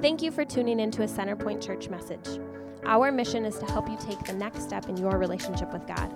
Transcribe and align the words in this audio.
Thank 0.00 0.22
you 0.22 0.30
for 0.30 0.46
tuning 0.46 0.80
into 0.80 1.02
a 1.02 1.06
Centerpoint 1.06 1.62
Church 1.62 1.90
message. 1.90 2.40
Our 2.86 3.12
mission 3.12 3.44
is 3.44 3.58
to 3.58 3.66
help 3.66 3.86
you 3.86 3.98
take 4.00 4.18
the 4.24 4.32
next 4.32 4.62
step 4.62 4.88
in 4.88 4.96
your 4.96 5.18
relationship 5.18 5.70
with 5.74 5.86
God. 5.86 6.10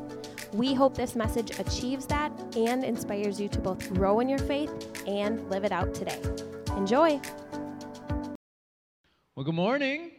We 0.54 0.72
hope 0.72 0.96
this 0.96 1.14
message 1.14 1.58
achieves 1.58 2.06
that 2.06 2.32
and 2.56 2.82
inspires 2.82 3.38
you 3.38 3.46
to 3.50 3.58
both 3.58 3.92
grow 3.92 4.20
in 4.20 4.28
your 4.30 4.38
faith 4.38 5.02
and 5.06 5.50
live 5.50 5.64
it 5.64 5.72
out 5.72 5.92
today. 5.92 6.18
Enjoy. 6.78 7.20
Well, 9.36 9.44
good 9.44 9.54
morning. 9.54 10.12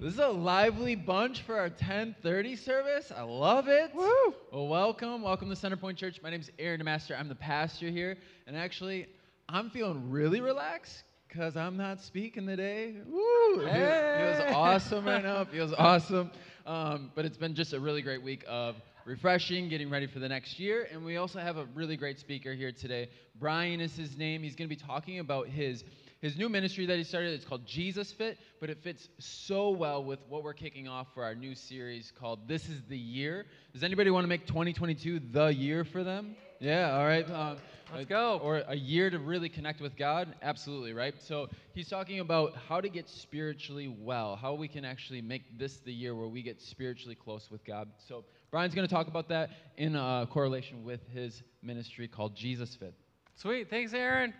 This 0.00 0.14
is 0.14 0.20
a 0.20 0.28
lively 0.28 0.94
bunch 0.94 1.42
for 1.42 1.58
our 1.58 1.68
10:30 1.68 2.56
service. 2.56 3.12
I 3.14 3.24
love 3.24 3.68
it. 3.68 3.94
Woo! 3.94 4.34
Well, 4.50 4.68
welcome, 4.68 5.20
welcome 5.20 5.50
to 5.50 5.54
Centerpoint 5.54 5.98
Church. 5.98 6.22
My 6.22 6.30
name 6.30 6.40
is 6.40 6.50
Aaron 6.58 6.80
DeMaster. 6.80 7.14
I'm 7.14 7.28
the 7.28 7.34
pastor 7.34 7.90
here, 7.90 8.16
and 8.46 8.56
actually, 8.56 9.06
I'm 9.50 9.68
feeling 9.68 10.10
really 10.10 10.40
relaxed 10.40 11.04
because 11.34 11.56
I'm 11.56 11.76
not 11.76 12.00
speaking 12.00 12.46
today. 12.46 12.94
Woo! 13.08 13.62
It, 13.62 13.68
hey. 13.68 14.36
feels 14.38 14.54
awesome 14.54 15.04
right 15.04 15.22
now. 15.22 15.40
It 15.40 15.48
feels 15.48 15.72
awesome. 15.78 16.30
Um, 16.64 17.10
but 17.16 17.24
it's 17.24 17.36
been 17.36 17.56
just 17.56 17.72
a 17.72 17.80
really 17.80 18.02
great 18.02 18.22
week 18.22 18.44
of 18.46 18.76
refreshing, 19.04 19.68
getting 19.68 19.90
ready 19.90 20.06
for 20.06 20.20
the 20.20 20.28
next 20.28 20.60
year. 20.60 20.86
And 20.92 21.04
we 21.04 21.16
also 21.16 21.40
have 21.40 21.56
a 21.56 21.64
really 21.74 21.96
great 21.96 22.20
speaker 22.20 22.54
here 22.54 22.70
today. 22.70 23.08
Brian 23.34 23.80
is 23.80 23.96
his 23.96 24.16
name. 24.16 24.44
He's 24.44 24.54
going 24.54 24.68
to 24.68 24.74
be 24.74 24.80
talking 24.80 25.18
about 25.18 25.48
his 25.48 25.82
his 26.20 26.38
new 26.38 26.48
ministry 26.48 26.86
that 26.86 26.96
he 26.96 27.04
started. 27.04 27.34
It's 27.34 27.44
called 27.44 27.66
Jesus 27.66 28.10
Fit, 28.12 28.38
but 28.58 28.70
it 28.70 28.82
fits 28.82 29.10
so 29.18 29.70
well 29.70 30.02
with 30.02 30.20
what 30.28 30.42
we're 30.42 30.54
kicking 30.54 30.88
off 30.88 31.08
for 31.12 31.22
our 31.22 31.34
new 31.34 31.54
series 31.54 32.12
called 32.18 32.48
This 32.48 32.66
Is 32.70 32.80
the 32.88 32.96
Year. 32.96 33.44
Does 33.74 33.82
anybody 33.82 34.10
want 34.10 34.24
to 34.24 34.28
make 34.28 34.46
2022 34.46 35.20
the 35.32 35.48
year 35.48 35.84
for 35.84 36.02
them? 36.02 36.34
Yeah, 36.64 36.96
all 36.96 37.04
right. 37.04 37.30
Um, 37.30 37.58
Let's 37.94 38.06
go. 38.06 38.40
Or 38.42 38.62
a 38.66 38.74
year 38.74 39.10
to 39.10 39.18
really 39.18 39.50
connect 39.50 39.82
with 39.82 39.98
God? 39.98 40.34
Absolutely, 40.40 40.94
right? 40.94 41.14
So 41.20 41.50
he's 41.74 41.90
talking 41.90 42.20
about 42.20 42.54
how 42.66 42.80
to 42.80 42.88
get 42.88 43.06
spiritually 43.06 43.94
well, 44.00 44.34
how 44.34 44.54
we 44.54 44.66
can 44.66 44.82
actually 44.82 45.20
make 45.20 45.58
this 45.58 45.76
the 45.76 45.92
year 45.92 46.14
where 46.14 46.26
we 46.26 46.40
get 46.40 46.62
spiritually 46.62 47.16
close 47.16 47.50
with 47.50 47.62
God. 47.66 47.88
So 48.08 48.24
Brian's 48.50 48.74
going 48.74 48.88
to 48.88 48.92
talk 48.92 49.08
about 49.08 49.28
that 49.28 49.50
in 49.76 49.94
uh, 49.94 50.24
correlation 50.24 50.82
with 50.84 51.00
his 51.12 51.42
ministry 51.62 52.08
called 52.08 52.34
Jesus 52.34 52.74
Fit. 52.74 52.94
Sweet. 53.34 53.68
Thanks, 53.68 53.92
Aaron. 53.92 54.32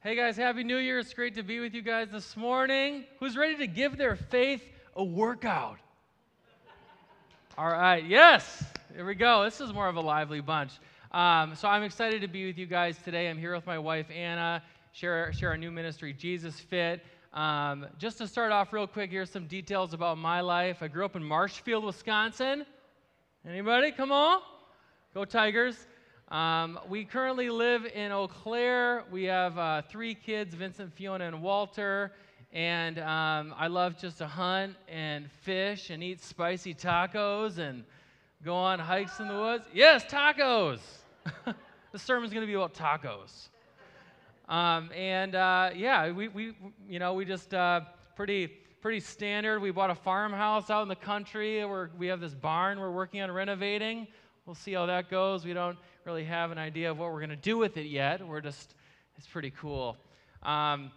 Hey 0.00 0.14
guys, 0.14 0.36
Happy 0.36 0.64
New 0.64 0.76
Year. 0.76 0.98
It's 0.98 1.14
great 1.14 1.36
to 1.36 1.42
be 1.42 1.58
with 1.58 1.72
you 1.72 1.80
guys 1.80 2.08
this 2.12 2.36
morning. 2.36 3.04
Who's 3.18 3.34
ready 3.34 3.56
to 3.56 3.66
give 3.66 3.96
their 3.96 4.16
faith 4.16 4.62
a 4.94 5.02
workout? 5.02 5.78
All 7.56 7.68
right, 7.68 8.04
yes, 8.04 8.62
here 8.94 9.06
we 9.06 9.14
go. 9.14 9.44
This 9.44 9.62
is 9.62 9.72
more 9.72 9.88
of 9.88 9.96
a 9.96 10.00
lively 10.02 10.42
bunch. 10.42 10.72
Um, 11.12 11.54
so 11.54 11.68
I'm 11.68 11.82
excited 11.82 12.22
to 12.22 12.26
be 12.26 12.46
with 12.46 12.56
you 12.56 12.64
guys 12.64 12.96
today. 13.04 13.28
I'm 13.28 13.36
here 13.36 13.54
with 13.54 13.66
my 13.66 13.78
wife, 13.78 14.06
Anna, 14.10 14.62
share, 14.92 15.30
share 15.34 15.50
our 15.50 15.58
new 15.58 15.70
ministry, 15.70 16.14
Jesus 16.14 16.58
Fit. 16.58 17.04
Um, 17.34 17.86
just 17.98 18.16
to 18.18 18.26
start 18.26 18.50
off 18.50 18.72
real 18.72 18.86
quick, 18.86 19.10
here's 19.10 19.28
some 19.28 19.46
details 19.46 19.92
about 19.92 20.16
my 20.16 20.40
life. 20.40 20.78
I 20.80 20.88
grew 20.88 21.04
up 21.04 21.14
in 21.14 21.22
Marshfield, 21.22 21.84
Wisconsin. 21.84 22.64
Anybody? 23.46 23.92
Come 23.92 24.10
on. 24.10 24.40
Go 25.12 25.26
Tigers. 25.26 25.86
Um, 26.28 26.80
we 26.88 27.04
currently 27.04 27.50
live 27.50 27.84
in 27.84 28.10
Eau 28.10 28.26
Claire. 28.26 29.04
We 29.12 29.24
have 29.24 29.58
uh, 29.58 29.82
three 29.82 30.14
kids 30.14 30.54
Vincent, 30.54 30.94
Fiona, 30.94 31.26
and 31.26 31.42
Walter. 31.42 32.12
And 32.54 32.98
um, 32.98 33.54
I 33.58 33.66
love 33.66 33.98
just 33.98 34.16
to 34.18 34.26
hunt 34.26 34.76
and 34.88 35.30
fish 35.30 35.90
and 35.90 36.02
eat 36.02 36.22
spicy 36.22 36.72
tacos 36.72 37.58
and 37.58 37.84
go 38.42 38.54
on 38.54 38.78
hikes 38.78 39.20
in 39.20 39.28
the 39.28 39.34
woods. 39.34 39.64
Yes, 39.74 40.06
tacos. 40.06 40.80
The 41.92 41.98
sermon's 41.98 42.32
going 42.32 42.42
to 42.42 42.46
be 42.46 42.54
about 42.54 42.74
tacos. 42.74 43.48
Um, 44.48 44.90
and 44.94 45.34
uh, 45.34 45.70
yeah, 45.74 46.10
we, 46.10 46.28
we, 46.28 46.54
you 46.88 46.98
know, 46.98 47.14
we 47.14 47.24
just 47.24 47.54
uh, 47.54 47.82
pretty, 48.16 48.48
pretty 48.80 49.00
standard. 49.00 49.60
We 49.60 49.70
bought 49.70 49.90
a 49.90 49.94
farmhouse 49.94 50.70
out 50.70 50.82
in 50.82 50.88
the 50.88 50.96
country 50.96 51.64
where 51.64 51.90
we 51.96 52.06
have 52.08 52.20
this 52.20 52.34
barn 52.34 52.80
we're 52.80 52.90
working 52.90 53.20
on 53.20 53.30
renovating. 53.30 54.08
We'll 54.46 54.54
see 54.54 54.72
how 54.72 54.86
that 54.86 55.10
goes. 55.10 55.44
We 55.44 55.52
don't 55.52 55.78
really 56.04 56.24
have 56.24 56.50
an 56.50 56.58
idea 56.58 56.90
of 56.90 56.98
what 56.98 57.12
we're 57.12 57.20
going 57.20 57.30
to 57.30 57.36
do 57.36 57.58
with 57.58 57.76
it 57.76 57.86
yet. 57.86 58.26
We're 58.26 58.40
just, 58.40 58.74
it's 59.16 59.26
pretty 59.26 59.50
cool. 59.50 59.96
Um, 60.42 60.90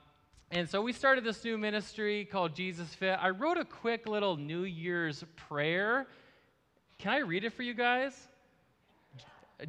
and 0.52 0.70
so 0.70 0.82
we 0.82 0.94
started 0.94 1.24
this 1.24 1.44
new 1.44 1.58
ministry 1.58 2.26
called 2.26 2.56
Jesus 2.56 2.94
Fit. 2.94 3.18
I 3.22 3.30
wrote 3.30 3.58
a 3.58 3.66
quick 3.66 4.08
little 4.08 4.38
New 4.38 4.64
Year's 4.64 5.24
prayer. 5.36 6.08
Can 6.98 7.14
I 7.14 7.20
read 7.20 7.44
it 7.44 7.52
for 7.52 7.64
you 7.64 7.74
guys? 7.74 8.28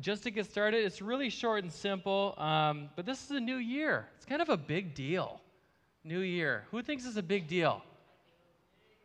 Just 0.00 0.24
to 0.24 0.30
get 0.30 0.50
started, 0.50 0.84
it's 0.84 1.00
really 1.00 1.30
short 1.30 1.62
and 1.62 1.72
simple, 1.72 2.34
um, 2.38 2.88
but 2.96 3.06
this 3.06 3.24
is 3.24 3.30
a 3.30 3.40
new 3.40 3.56
year. 3.56 4.08
It's 4.16 4.26
kind 4.26 4.42
of 4.42 4.48
a 4.48 4.56
big 4.56 4.94
deal. 4.94 5.40
New 6.02 6.20
year. 6.20 6.64
Who 6.70 6.82
thinks 6.82 7.06
it's 7.06 7.16
a 7.16 7.22
big 7.22 7.46
deal? 7.46 7.82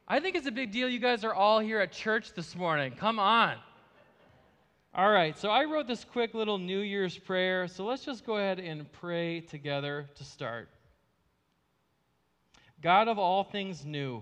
I 0.08 0.19
think 0.19 0.36
it's 0.36 0.47
a 0.47 0.52
big 0.52 0.72
deal. 0.72 0.90
You 0.90 1.00
guys 1.00 1.24
are 1.24 1.34
all 1.34 1.59
here 1.59 1.80
at 1.80 1.92
church 1.92 2.34
this 2.34 2.56
morning. 2.56 2.94
Come 2.94 3.19
on. 3.19 3.58
All 4.94 5.09
right, 5.09 5.38
so 5.38 5.50
I 5.50 5.66
wrote 5.66 5.88
this 5.88 6.03
quick 6.03 6.34
little 6.34 6.58
New 6.58 6.80
Year's 6.80 7.18
prayer, 7.18 7.68
so 7.68 7.86
let's 7.86 8.03
just 8.03 8.25
go 8.25 8.36
ahead 8.36 8.59
and 8.59 8.92
pray 8.92 9.40
together 9.40 10.09
to 10.16 10.24
start. 10.25 10.68
God 12.81 13.08
of 13.08 13.18
all 13.18 13.44
things 13.44 13.86
new, 13.86 14.22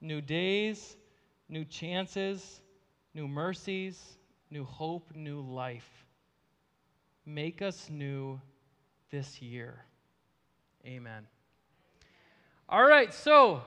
new 0.00 0.20
days, 0.20 0.96
new 1.48 1.64
chances, 1.64 2.60
new 3.14 3.26
mercies, 3.26 4.00
new 4.52 4.64
hope, 4.64 5.10
new 5.14 5.40
life. 5.40 5.88
Make 7.24 7.62
us 7.62 7.88
new 7.88 8.38
this 9.10 9.40
year. 9.40 9.82
Amen. 10.84 11.26
All 12.68 12.86
right, 12.86 13.14
so 13.14 13.62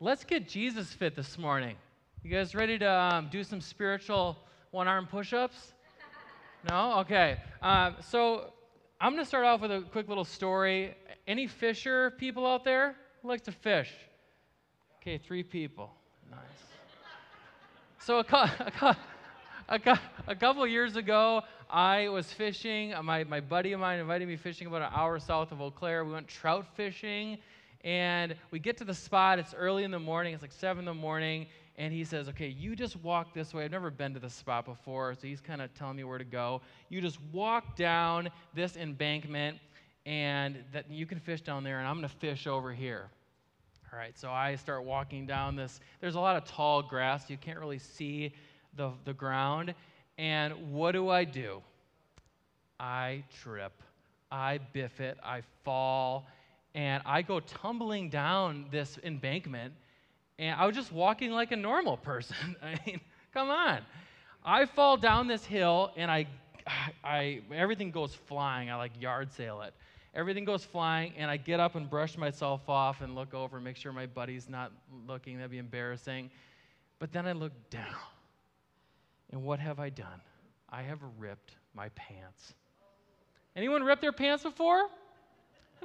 let's 0.00 0.24
get 0.24 0.48
Jesus 0.48 0.90
fit 0.94 1.14
this 1.14 1.36
morning. 1.36 1.76
You 2.22 2.30
guys 2.30 2.54
ready 2.54 2.78
to 2.78 2.90
um, 2.90 3.28
do 3.30 3.44
some 3.44 3.60
spiritual 3.60 4.38
one 4.70 4.88
arm 4.88 5.06
push 5.06 5.34
ups? 5.34 5.74
No? 6.70 7.00
Okay. 7.00 7.36
Um, 7.60 7.96
so 8.00 8.50
I'm 9.02 9.12
going 9.12 9.22
to 9.22 9.28
start 9.28 9.44
off 9.44 9.60
with 9.60 9.72
a 9.72 9.82
quick 9.92 10.08
little 10.08 10.24
story. 10.24 10.94
Any 11.26 11.46
fisher 11.46 12.12
people 12.12 12.46
out 12.46 12.64
there 12.64 12.96
who 13.20 13.28
likes 13.28 13.42
to 13.42 13.52
fish? 13.52 13.92
Okay, 15.02 15.18
three 15.18 15.42
people. 15.42 15.92
Nice. 16.30 16.38
So 17.98 18.20
a, 18.20 18.22
a, 18.80 18.96
a, 19.68 19.98
a 20.26 20.34
couple 20.34 20.66
years 20.66 20.96
ago, 20.96 21.42
I 21.70 22.08
was 22.08 22.32
fishing. 22.32 22.94
My, 23.02 23.24
my 23.24 23.40
buddy 23.40 23.72
of 23.72 23.80
mine 23.80 23.98
invited 23.98 24.28
me 24.28 24.36
fishing 24.36 24.66
about 24.66 24.82
an 24.82 24.90
hour 24.94 25.18
south 25.18 25.52
of 25.52 25.60
Eau 25.60 25.70
Claire. 25.70 26.04
We 26.04 26.12
went 26.12 26.28
trout 26.28 26.66
fishing, 26.74 27.38
and 27.82 28.34
we 28.50 28.58
get 28.58 28.76
to 28.78 28.84
the 28.84 28.94
spot. 28.94 29.38
It's 29.38 29.54
early 29.54 29.84
in 29.84 29.90
the 29.90 29.98
morning. 29.98 30.34
It's 30.34 30.42
like 30.42 30.52
7 30.52 30.80
in 30.80 30.84
the 30.84 30.94
morning, 30.94 31.46
and 31.76 31.92
he 31.92 32.04
says, 32.04 32.28
Okay, 32.28 32.48
you 32.48 32.76
just 32.76 32.96
walk 32.96 33.34
this 33.34 33.54
way. 33.54 33.64
I've 33.64 33.70
never 33.70 33.90
been 33.90 34.14
to 34.14 34.20
this 34.20 34.34
spot 34.34 34.66
before, 34.66 35.14
so 35.14 35.26
he's 35.26 35.40
kind 35.40 35.62
of 35.62 35.72
telling 35.74 35.96
me 35.96 36.04
where 36.04 36.18
to 36.18 36.24
go. 36.24 36.60
You 36.88 37.00
just 37.00 37.18
walk 37.32 37.76
down 37.76 38.28
this 38.54 38.76
embankment, 38.76 39.58
and 40.06 40.58
that 40.72 40.90
you 40.90 41.06
can 41.06 41.18
fish 41.20 41.40
down 41.40 41.64
there, 41.64 41.78
and 41.78 41.88
I'm 41.88 41.96
going 41.96 42.08
to 42.08 42.16
fish 42.16 42.46
over 42.46 42.72
here. 42.72 43.08
All 43.92 43.98
right, 43.98 44.18
so 44.18 44.30
I 44.30 44.56
start 44.56 44.84
walking 44.84 45.24
down 45.24 45.56
this. 45.56 45.80
There's 46.00 46.16
a 46.16 46.20
lot 46.20 46.36
of 46.36 46.44
tall 46.44 46.82
grass, 46.82 47.30
you 47.30 47.36
can't 47.36 47.58
really 47.58 47.78
see 47.78 48.34
the, 48.76 48.92
the 49.04 49.12
ground. 49.12 49.74
And 50.18 50.72
what 50.72 50.92
do 50.92 51.08
I 51.08 51.24
do? 51.24 51.62
I 52.78 53.24
trip, 53.42 53.72
I 54.30 54.58
biff 54.72 55.00
it, 55.00 55.16
I 55.24 55.42
fall, 55.64 56.26
and 56.74 57.02
I 57.06 57.22
go 57.22 57.40
tumbling 57.40 58.10
down 58.10 58.66
this 58.70 58.98
embankment 59.04 59.72
and 60.38 60.58
I 60.60 60.66
was 60.66 60.74
just 60.74 60.92
walking 60.92 61.30
like 61.30 61.52
a 61.52 61.56
normal 61.56 61.96
person. 61.96 62.56
I 62.62 62.78
mean, 62.86 63.00
come 63.32 63.50
on. 63.50 63.80
I 64.44 64.66
fall 64.66 64.96
down 64.96 65.28
this 65.28 65.44
hill 65.44 65.92
and 65.96 66.10
I, 66.10 66.26
I, 67.04 67.40
everything 67.52 67.90
goes 67.90 68.14
flying. 68.14 68.70
I 68.70 68.76
like 68.76 69.00
yard 69.00 69.32
sale 69.32 69.62
it. 69.62 69.74
Everything 70.14 70.44
goes 70.44 70.64
flying, 70.64 71.12
and 71.18 71.28
I 71.28 71.36
get 71.36 71.58
up 71.58 71.74
and 71.74 71.90
brush 71.90 72.16
myself 72.16 72.68
off 72.68 73.00
and 73.00 73.16
look 73.16 73.34
over 73.34 73.60
make 73.60 73.76
sure 73.76 73.92
my 73.92 74.06
buddy's 74.06 74.48
not 74.48 74.70
looking. 75.08 75.38
That'd 75.38 75.50
be 75.50 75.58
embarrassing. 75.58 76.30
But 77.00 77.12
then 77.12 77.26
I 77.26 77.32
look 77.32 77.52
down. 77.68 77.82
And 79.34 79.42
what 79.42 79.58
have 79.58 79.80
I 79.80 79.90
done? 79.90 80.22
I 80.70 80.82
have 80.82 81.00
ripped 81.18 81.56
my 81.74 81.90
pants. 81.90 82.54
Anyone 83.54 83.82
ripped 83.82 84.00
their 84.00 84.12
pants 84.12 84.44
before? 84.44 84.86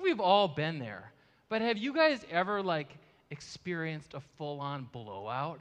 We've 0.01 0.22
all 0.22 0.48
been 0.48 0.80
there. 0.80 1.12
But 1.50 1.62
have 1.62 1.78
you 1.78 1.94
guys 1.94 2.24
ever 2.31 2.62
like 2.63 2.96
experienced 3.31 4.13
a 4.13 4.19
full 4.38 4.60
on 4.60 4.88
blowout. 4.92 5.60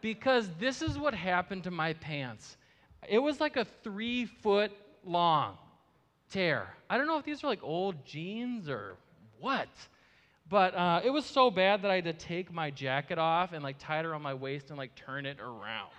Because 0.00 0.48
this 0.60 0.82
is 0.82 0.98
what 0.98 1.14
happened 1.14 1.64
to 1.64 1.70
my 1.70 1.94
pants. 1.94 2.56
It 3.08 3.18
was 3.18 3.40
like 3.40 3.56
a 3.56 3.64
three 3.64 4.26
foot 4.26 4.72
long 5.04 5.56
tear. 6.30 6.74
I 6.90 6.98
don't 6.98 7.06
know 7.06 7.18
if 7.18 7.24
these 7.24 7.42
are 7.42 7.46
like 7.46 7.62
old 7.62 8.04
jeans 8.04 8.68
or 8.68 8.96
what, 9.40 9.68
but 10.48 10.74
uh, 10.74 11.00
it 11.04 11.10
was 11.10 11.24
so 11.24 11.50
bad 11.50 11.82
that 11.82 11.90
I 11.90 11.96
had 11.96 12.04
to 12.04 12.12
take 12.12 12.52
my 12.52 12.70
jacket 12.70 13.18
off 13.18 13.52
and 13.52 13.62
like 13.62 13.76
tie 13.78 14.00
it 14.00 14.04
around 14.04 14.22
my 14.22 14.34
waist 14.34 14.68
and 14.68 14.78
like 14.78 14.94
turn 14.94 15.24
it 15.24 15.38
around. 15.40 15.90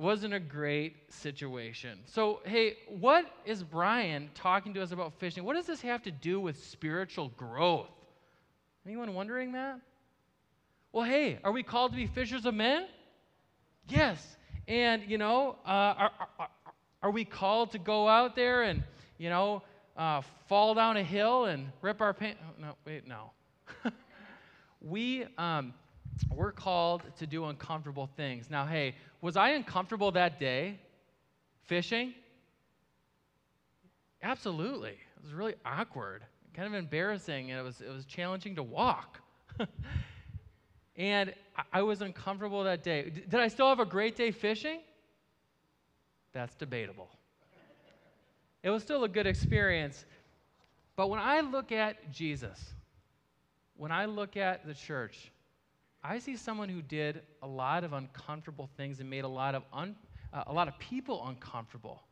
Wasn't 0.00 0.32
a 0.32 0.40
great 0.40 1.12
situation. 1.12 1.98
So, 2.06 2.40
hey, 2.44 2.78
what 2.88 3.26
is 3.44 3.62
Brian 3.62 4.30
talking 4.34 4.72
to 4.74 4.82
us 4.82 4.92
about 4.92 5.12
fishing? 5.20 5.44
What 5.44 5.56
does 5.56 5.66
this 5.66 5.82
have 5.82 6.02
to 6.04 6.10
do 6.10 6.40
with 6.40 6.64
spiritual 6.64 7.28
growth? 7.36 7.90
Anyone 8.86 9.12
wondering 9.12 9.52
that? 9.52 9.78
Well, 10.92 11.04
hey, 11.04 11.38
are 11.44 11.52
we 11.52 11.62
called 11.62 11.92
to 11.92 11.96
be 11.96 12.06
fishers 12.06 12.46
of 12.46 12.54
men? 12.54 12.86
Yes. 13.88 14.36
And, 14.66 15.02
you 15.06 15.18
know, 15.18 15.56
uh, 15.66 15.68
are, 15.68 16.10
are, 16.38 16.48
are, 17.02 17.10
we 17.10 17.26
called 17.26 17.72
to 17.72 17.78
go 17.78 18.08
out 18.08 18.34
there 18.34 18.62
and, 18.62 18.82
you 19.18 19.28
know, 19.28 19.62
uh, 19.98 20.22
fall 20.48 20.74
down 20.74 20.96
a 20.96 21.04
hill 21.04 21.44
and 21.44 21.68
rip 21.82 22.00
our 22.00 22.14
pants? 22.14 22.40
No, 22.58 22.74
wait, 22.86 23.06
no. 23.06 23.32
we, 24.80 25.26
um, 25.36 25.74
we're 26.28 26.52
called 26.52 27.02
to 27.18 27.26
do 27.26 27.46
uncomfortable 27.46 28.08
things. 28.16 28.50
Now, 28.50 28.66
hey, 28.66 28.94
was 29.20 29.36
I 29.36 29.50
uncomfortable 29.50 30.10
that 30.12 30.38
day 30.38 30.78
fishing? 31.64 32.14
Absolutely. 34.22 34.90
It 34.90 35.22
was 35.22 35.32
really 35.32 35.54
awkward, 35.64 36.22
kind 36.54 36.66
of 36.66 36.74
embarrassing, 36.74 37.50
and 37.50 37.58
it 37.58 37.62
was, 37.62 37.80
it 37.80 37.90
was 37.90 38.04
challenging 38.04 38.56
to 38.56 38.62
walk. 38.62 39.20
and 40.96 41.34
I 41.72 41.82
was 41.82 42.02
uncomfortable 42.02 42.64
that 42.64 42.82
day. 42.82 43.10
Did 43.10 43.40
I 43.40 43.48
still 43.48 43.68
have 43.68 43.80
a 43.80 43.86
great 43.86 44.16
day 44.16 44.30
fishing? 44.30 44.80
That's 46.32 46.54
debatable. 46.54 47.08
It 48.62 48.70
was 48.70 48.82
still 48.82 49.04
a 49.04 49.08
good 49.08 49.26
experience. 49.26 50.04
But 50.96 51.08
when 51.08 51.20
I 51.20 51.40
look 51.40 51.72
at 51.72 52.12
Jesus, 52.12 52.74
when 53.76 53.90
I 53.90 54.04
look 54.04 54.36
at 54.36 54.66
the 54.66 54.74
church, 54.74 55.30
I 56.02 56.18
see 56.18 56.36
someone 56.36 56.68
who 56.68 56.82
did 56.82 57.22
a 57.42 57.46
lot 57.46 57.84
of 57.84 57.92
uncomfortable 57.92 58.70
things 58.76 59.00
and 59.00 59.10
made 59.10 59.24
a 59.24 59.28
lot 59.28 59.54
of, 59.54 59.64
un, 59.72 59.94
uh, 60.32 60.44
a 60.46 60.52
lot 60.52 60.68
of 60.68 60.78
people 60.78 61.26
uncomfortable. 61.28 62.02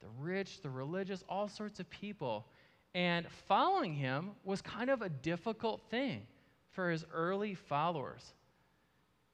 The 0.00 0.06
rich, 0.20 0.62
the 0.62 0.70
religious, 0.70 1.24
all 1.28 1.48
sorts 1.48 1.80
of 1.80 1.90
people. 1.90 2.46
And 2.94 3.26
following 3.48 3.94
him 3.94 4.30
was 4.44 4.62
kind 4.62 4.88
of 4.88 5.02
a 5.02 5.08
difficult 5.08 5.82
thing 5.90 6.26
for 6.70 6.90
his 6.90 7.04
early 7.12 7.54
followers. 7.54 8.34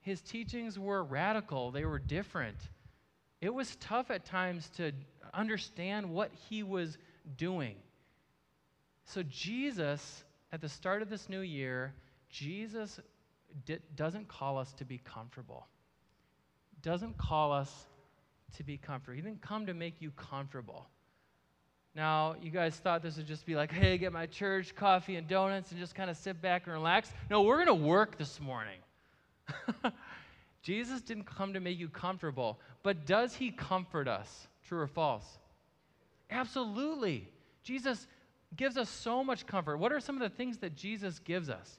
His 0.00 0.22
teachings 0.22 0.78
were 0.78 1.04
radical, 1.04 1.70
they 1.70 1.84
were 1.84 1.98
different. 1.98 2.56
It 3.40 3.52
was 3.52 3.76
tough 3.76 4.10
at 4.10 4.24
times 4.24 4.70
to 4.76 4.92
understand 5.34 6.08
what 6.08 6.30
he 6.48 6.62
was 6.62 6.96
doing. 7.36 7.76
So, 9.04 9.22
Jesus, 9.24 10.24
at 10.52 10.62
the 10.62 10.68
start 10.68 11.02
of 11.02 11.10
this 11.10 11.28
new 11.28 11.40
year, 11.40 11.92
Jesus 12.30 13.00
doesn't 13.96 14.28
call 14.28 14.58
us 14.58 14.72
to 14.74 14.84
be 14.84 14.98
comfortable. 14.98 15.66
Doesn't 16.82 17.16
call 17.16 17.52
us 17.52 17.86
to 18.56 18.64
be 18.64 18.76
comfortable. 18.76 19.16
He 19.16 19.22
didn't 19.22 19.42
come 19.42 19.66
to 19.66 19.74
make 19.74 20.00
you 20.00 20.10
comfortable. 20.12 20.86
Now, 21.94 22.34
you 22.42 22.50
guys 22.50 22.74
thought 22.76 23.02
this 23.02 23.16
would 23.16 23.26
just 23.26 23.46
be 23.46 23.54
like, 23.54 23.70
hey, 23.70 23.96
get 23.98 24.12
my 24.12 24.26
church 24.26 24.74
coffee 24.74 25.14
and 25.16 25.28
donuts 25.28 25.70
and 25.70 25.78
just 25.78 25.94
kind 25.94 26.10
of 26.10 26.16
sit 26.16 26.42
back 26.42 26.66
and 26.66 26.72
relax. 26.72 27.12
No, 27.30 27.42
we're 27.42 27.64
going 27.64 27.78
to 27.78 27.86
work 27.86 28.18
this 28.18 28.40
morning. 28.40 28.78
Jesus 30.62 31.02
didn't 31.02 31.24
come 31.24 31.52
to 31.52 31.60
make 31.60 31.78
you 31.78 31.88
comfortable, 31.88 32.58
but 32.82 33.06
does 33.06 33.36
he 33.36 33.50
comfort 33.50 34.08
us? 34.08 34.48
True 34.66 34.80
or 34.80 34.86
false? 34.86 35.24
Absolutely. 36.30 37.28
Jesus 37.62 38.08
gives 38.56 38.76
us 38.76 38.88
so 38.88 39.22
much 39.22 39.46
comfort. 39.46 39.76
What 39.76 39.92
are 39.92 40.00
some 40.00 40.16
of 40.16 40.22
the 40.22 40.34
things 40.34 40.58
that 40.58 40.74
Jesus 40.74 41.18
gives 41.20 41.48
us? 41.48 41.78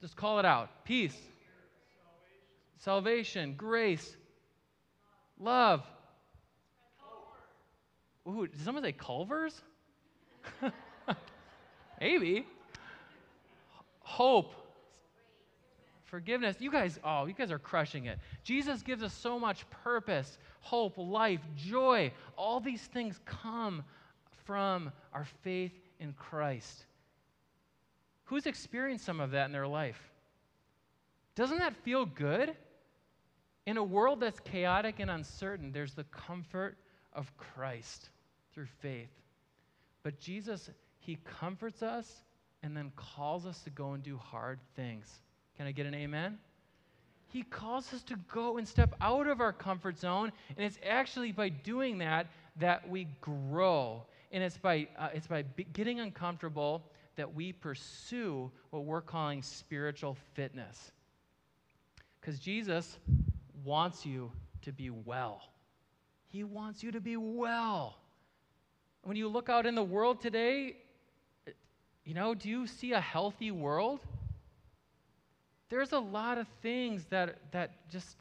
Just 0.00 0.16
call 0.16 0.38
it 0.38 0.44
out 0.44 0.84
peace, 0.84 1.16
salvation, 2.78 3.54
grace, 3.56 4.16
love. 5.38 5.82
Ooh, 8.28 8.46
did 8.46 8.60
someone 8.60 8.82
say 8.82 8.92
Culver's? 8.92 9.60
Maybe. 12.00 12.44
Hope. 14.00 14.52
Forgiveness. 16.04 16.56
You 16.60 16.70
guys, 16.70 16.98
oh, 17.04 17.26
you 17.26 17.34
guys 17.34 17.50
are 17.50 17.58
crushing 17.58 18.06
it. 18.06 18.18
Jesus 18.42 18.82
gives 18.82 19.02
us 19.02 19.12
so 19.12 19.38
much 19.38 19.68
purpose, 19.70 20.38
hope, 20.60 20.94
life, 20.96 21.40
joy. 21.56 22.12
All 22.36 22.60
these 22.60 22.82
things 22.82 23.20
come 23.24 23.84
from 24.44 24.92
our 25.12 25.26
faith 25.42 25.72
in 26.00 26.12
Christ. 26.12 26.86
Who's 28.26 28.46
experienced 28.46 29.04
some 29.04 29.20
of 29.20 29.32
that 29.32 29.46
in 29.46 29.52
their 29.52 29.66
life? 29.66 30.00
Doesn't 31.34 31.58
that 31.58 31.76
feel 31.76 32.06
good? 32.06 32.54
In 33.66 33.76
a 33.76 33.84
world 33.84 34.20
that's 34.20 34.40
chaotic 34.40 35.00
and 35.00 35.10
uncertain, 35.10 35.72
there's 35.72 35.94
the 35.94 36.04
comfort 36.04 36.76
of 37.12 37.36
Christ 37.36 38.10
through 38.52 38.66
faith. 38.80 39.10
But 40.02 40.20
Jesus, 40.20 40.70
He 40.98 41.18
comforts 41.38 41.82
us 41.82 42.22
and 42.62 42.76
then 42.76 42.92
calls 42.96 43.46
us 43.46 43.60
to 43.62 43.70
go 43.70 43.92
and 43.92 44.02
do 44.02 44.16
hard 44.16 44.58
things. 44.74 45.20
Can 45.56 45.66
I 45.66 45.72
get 45.72 45.86
an 45.86 45.94
amen? 45.94 46.38
He 47.32 47.42
calls 47.42 47.92
us 47.92 48.02
to 48.04 48.16
go 48.32 48.56
and 48.56 48.66
step 48.66 48.94
out 49.00 49.26
of 49.26 49.40
our 49.40 49.52
comfort 49.52 49.98
zone, 49.98 50.32
and 50.56 50.64
it's 50.64 50.78
actually 50.88 51.32
by 51.32 51.48
doing 51.48 51.98
that 51.98 52.28
that 52.56 52.88
we 52.88 53.08
grow. 53.20 54.04
And 54.32 54.42
it's 54.42 54.58
by, 54.58 54.88
uh, 54.98 55.08
it's 55.12 55.26
by 55.26 55.42
getting 55.72 56.00
uncomfortable 56.00 56.82
that 57.16 57.34
we 57.34 57.52
pursue 57.52 58.50
what 58.70 58.84
we're 58.84 59.00
calling 59.00 59.42
spiritual 59.42 60.16
fitness. 60.34 60.92
Because 62.20 62.38
Jesus 62.38 62.98
wants 63.64 64.06
you 64.06 64.30
to 64.62 64.72
be 64.72 64.90
well. 64.90 65.42
He 66.28 66.44
wants 66.44 66.82
you 66.82 66.92
to 66.92 67.00
be 67.00 67.16
well. 67.16 67.96
When 69.02 69.16
you 69.16 69.28
look 69.28 69.48
out 69.48 69.66
in 69.66 69.74
the 69.74 69.82
world 69.82 70.20
today, 70.20 70.76
you 72.04 72.14
know, 72.14 72.34
do 72.34 72.48
you 72.48 72.66
see 72.66 72.92
a 72.92 73.00
healthy 73.00 73.50
world? 73.50 74.00
There's 75.68 75.92
a 75.92 75.98
lot 75.98 76.38
of 76.38 76.46
things 76.62 77.04
that, 77.10 77.38
that 77.52 77.90
just 77.90 78.16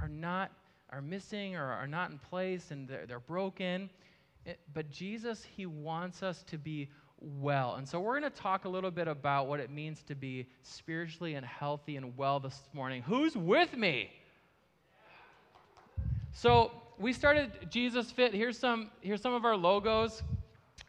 are 0.00 0.08
not, 0.08 0.52
are 0.90 1.02
missing 1.02 1.56
or 1.56 1.64
are 1.64 1.86
not 1.86 2.10
in 2.10 2.18
place 2.18 2.70
and 2.70 2.88
they're, 2.88 3.06
they're 3.06 3.20
broken. 3.20 3.90
It, 4.44 4.60
but 4.72 4.90
Jesus, 4.90 5.46
He 5.56 5.66
wants 5.66 6.22
us 6.22 6.44
to 6.44 6.58
be 6.58 6.88
well. 7.20 7.74
And 7.74 7.86
so 7.86 8.00
we're 8.00 8.18
going 8.18 8.30
to 8.30 8.38
talk 8.38 8.64
a 8.64 8.68
little 8.68 8.90
bit 8.90 9.08
about 9.08 9.46
what 9.46 9.60
it 9.60 9.70
means 9.70 10.02
to 10.04 10.14
be 10.14 10.46
spiritually 10.62 11.34
and 11.34 11.44
healthy 11.44 11.96
and 11.96 12.16
well 12.16 12.40
this 12.40 12.62
morning. 12.72 13.02
Who's 13.02 13.36
with 13.36 13.76
me? 13.76 14.10
So 16.32 16.70
we 16.98 17.12
started 17.12 17.50
Jesus 17.70 18.10
Fit. 18.10 18.32
Here's 18.32 18.58
some, 18.58 18.90
here's 19.00 19.20
some 19.20 19.34
of 19.34 19.44
our 19.44 19.56
logos. 19.56 20.22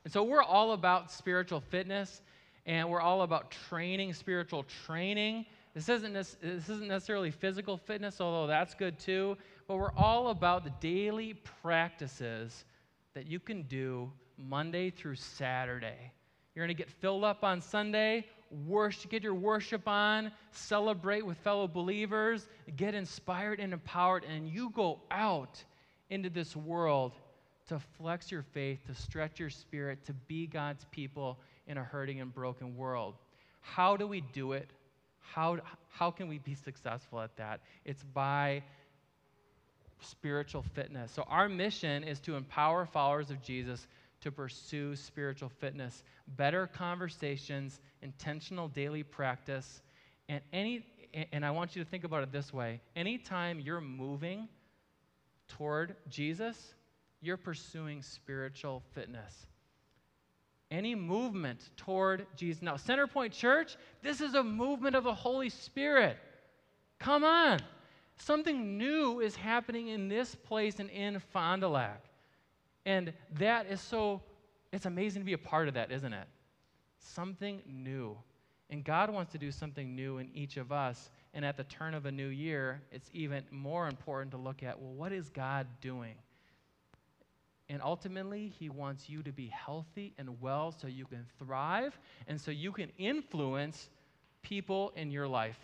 And 0.03 0.11
so 0.11 0.23
we're 0.23 0.43
all 0.43 0.73
about 0.73 1.11
spiritual 1.11 1.59
fitness 1.59 2.21
and 2.65 2.89
we're 2.89 3.01
all 3.01 3.23
about 3.23 3.51
training, 3.69 4.13
spiritual 4.13 4.63
training. 4.85 5.45
This 5.73 5.89
isn't, 5.89 6.13
this 6.13 6.37
isn't 6.41 6.87
necessarily 6.87 7.31
physical 7.31 7.77
fitness, 7.77 8.21
although 8.21 8.47
that's 8.47 8.73
good 8.73 8.99
too, 8.99 9.37
but 9.67 9.77
we're 9.77 9.93
all 9.93 10.29
about 10.29 10.63
the 10.63 10.71
daily 10.79 11.33
practices 11.61 12.65
that 13.13 13.27
you 13.27 13.39
can 13.39 13.63
do 13.63 14.11
Monday 14.37 14.89
through 14.89 15.15
Saturday 15.15 16.11
you're 16.53 16.65
going 16.65 16.75
to 16.75 16.81
get 16.81 16.89
filled 16.89 17.23
up 17.23 17.43
on 17.43 17.61
Sunday, 17.61 18.25
worship, 18.67 19.09
get 19.09 19.23
your 19.23 19.33
worship 19.33 19.87
on, 19.87 20.31
celebrate 20.51 21.25
with 21.25 21.37
fellow 21.37 21.67
believers, 21.67 22.47
get 22.75 22.93
inspired 22.93 23.59
and 23.59 23.73
empowered, 23.73 24.25
and 24.25 24.49
you 24.49 24.69
go 24.71 24.99
out 25.09 25.63
into 26.09 26.29
this 26.29 26.55
world 26.55 27.13
to 27.69 27.79
flex 27.97 28.31
your 28.31 28.41
faith, 28.41 28.79
to 28.87 28.93
stretch 28.93 29.39
your 29.39 29.49
spirit, 29.49 30.05
to 30.05 30.13
be 30.27 30.45
God's 30.45 30.85
people 30.91 31.39
in 31.67 31.77
a 31.77 31.83
hurting 31.83 32.19
and 32.19 32.33
broken 32.33 32.75
world. 32.75 33.15
How 33.61 33.95
do 33.95 34.05
we 34.05 34.21
do 34.33 34.51
it? 34.51 34.69
How, 35.19 35.59
how 35.87 36.11
can 36.11 36.27
we 36.27 36.39
be 36.39 36.55
successful 36.55 37.21
at 37.21 37.35
that? 37.37 37.61
It's 37.85 38.03
by 38.03 38.63
spiritual 40.01 40.63
fitness. 40.63 41.11
So, 41.11 41.23
our 41.29 41.47
mission 41.47 42.03
is 42.03 42.19
to 42.21 42.35
empower 42.35 42.85
followers 42.85 43.29
of 43.29 43.41
Jesus 43.41 43.87
to 44.21 44.31
pursue 44.31 44.95
spiritual 44.95 45.49
fitness, 45.49 46.03
better 46.37 46.67
conversations, 46.67 47.79
intentional 48.01 48.67
daily 48.67 49.03
practice, 49.03 49.81
and 50.29 50.41
any 50.53 50.85
and 51.33 51.45
I 51.45 51.51
want 51.51 51.75
you 51.75 51.83
to 51.83 51.89
think 51.89 52.05
about 52.05 52.23
it 52.23 52.31
this 52.31 52.53
way. 52.53 52.79
Anytime 52.95 53.59
you're 53.59 53.81
moving 53.81 54.47
toward 55.49 55.95
Jesus, 56.09 56.73
you're 57.21 57.37
pursuing 57.37 58.01
spiritual 58.01 58.81
fitness. 58.93 59.47
Any 60.69 60.95
movement 60.95 61.69
toward 61.75 62.25
Jesus. 62.37 62.61
Now, 62.61 62.75
Centerpoint 62.75 63.33
Church, 63.33 63.75
this 64.01 64.21
is 64.21 64.35
a 64.35 64.43
movement 64.43 64.95
of 64.95 65.03
the 65.03 65.13
Holy 65.13 65.49
Spirit. 65.49 66.17
Come 66.97 67.25
on. 67.25 67.59
Something 68.15 68.77
new 68.77 69.19
is 69.19 69.35
happening 69.35 69.89
in 69.89 70.07
this 70.07 70.33
place 70.35 70.79
and 70.79 70.89
in 70.89 71.19
Fond 71.19 71.61
du 71.61 71.67
Lac. 71.67 72.05
And 72.85 73.13
that 73.37 73.67
is 73.67 73.79
so, 73.81 74.21
it's 74.71 74.85
amazing 74.85 75.21
to 75.21 75.25
be 75.25 75.33
a 75.33 75.37
part 75.37 75.67
of 75.67 75.73
that, 75.75 75.91
isn't 75.91 76.13
it? 76.13 76.27
Something 76.99 77.61
new. 77.67 78.17
And 78.69 78.83
God 78.83 79.09
wants 79.09 79.31
to 79.33 79.37
do 79.37 79.51
something 79.51 79.95
new 79.95 80.17
in 80.17 80.29
each 80.33 80.57
of 80.57 80.71
us. 80.71 81.11
And 81.33 81.43
at 81.45 81.57
the 81.57 81.65
turn 81.65 81.93
of 81.93 82.05
a 82.05 82.11
new 82.11 82.27
year, 82.27 82.81
it's 82.91 83.09
even 83.13 83.43
more 83.51 83.87
important 83.87 84.31
to 84.31 84.37
look 84.37 84.63
at 84.63 84.79
well, 84.79 84.93
what 84.93 85.11
is 85.11 85.29
God 85.29 85.67
doing? 85.81 86.15
And 87.69 87.81
ultimately, 87.81 88.47
He 88.59 88.69
wants 88.69 89.09
you 89.09 89.23
to 89.23 89.31
be 89.31 89.47
healthy 89.47 90.13
and 90.17 90.41
well 90.41 90.71
so 90.71 90.87
you 90.87 91.05
can 91.05 91.25
thrive 91.39 91.97
and 92.27 92.39
so 92.39 92.51
you 92.51 92.71
can 92.71 92.91
influence 92.97 93.89
people 94.41 94.91
in 94.95 95.11
your 95.11 95.27
life. 95.27 95.59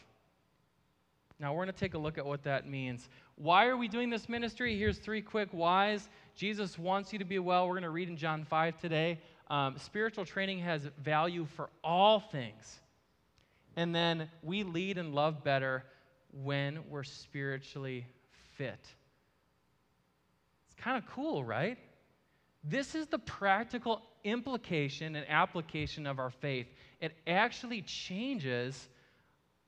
Now, 1.40 1.54
we're 1.54 1.66
going 1.66 1.74
to 1.74 1.80
take 1.80 1.94
a 1.94 1.98
look 1.98 2.18
at 2.18 2.26
what 2.26 2.44
that 2.44 2.68
means. 2.68 3.10
Why 3.40 3.68
are 3.68 3.78
we 3.78 3.88
doing 3.88 4.10
this 4.10 4.28
ministry? 4.28 4.76
Here's 4.80 4.98
three 4.98 5.22
quick 5.22 5.50
whys. 5.52 6.10
Jesus 6.36 6.78
wants 6.80 7.14
you 7.14 7.20
to 7.20 7.26
be 7.26 7.38
well. 7.38 7.68
We're 7.68 7.76
going 7.76 7.84
to 7.84 7.92
read 7.92 8.10
in 8.10 8.18
John 8.18 8.44
5 8.44 8.82
today. 8.82 9.20
Um, 9.52 9.78
spiritual 9.78 10.26
training 10.26 10.60
has 10.60 10.90
value 11.04 11.46
for 11.46 11.70
all 11.84 12.20
things. 12.20 12.80
And 13.76 13.94
then 13.94 14.28
we 14.42 14.64
lead 14.64 14.98
and 14.98 15.14
love 15.14 15.44
better 15.44 15.84
when 16.32 16.80
we're 16.90 17.04
spiritually 17.04 18.08
fit. 18.56 18.80
It's 20.66 20.76
kind 20.76 20.98
of 20.98 21.08
cool, 21.08 21.44
right? 21.44 21.78
This 22.64 22.96
is 22.96 23.06
the 23.06 23.20
practical 23.20 24.02
implication 24.24 25.16
and 25.16 25.30
application 25.30 26.08
of 26.08 26.18
our 26.18 26.32
faith. 26.32 26.66
It 27.00 27.14
actually 27.28 27.84
changes 27.84 28.88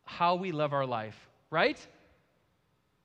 how 0.06 0.34
we 0.36 0.52
live 0.52 0.74
our 0.74 0.88
life, 0.88 1.30
right? 1.52 1.78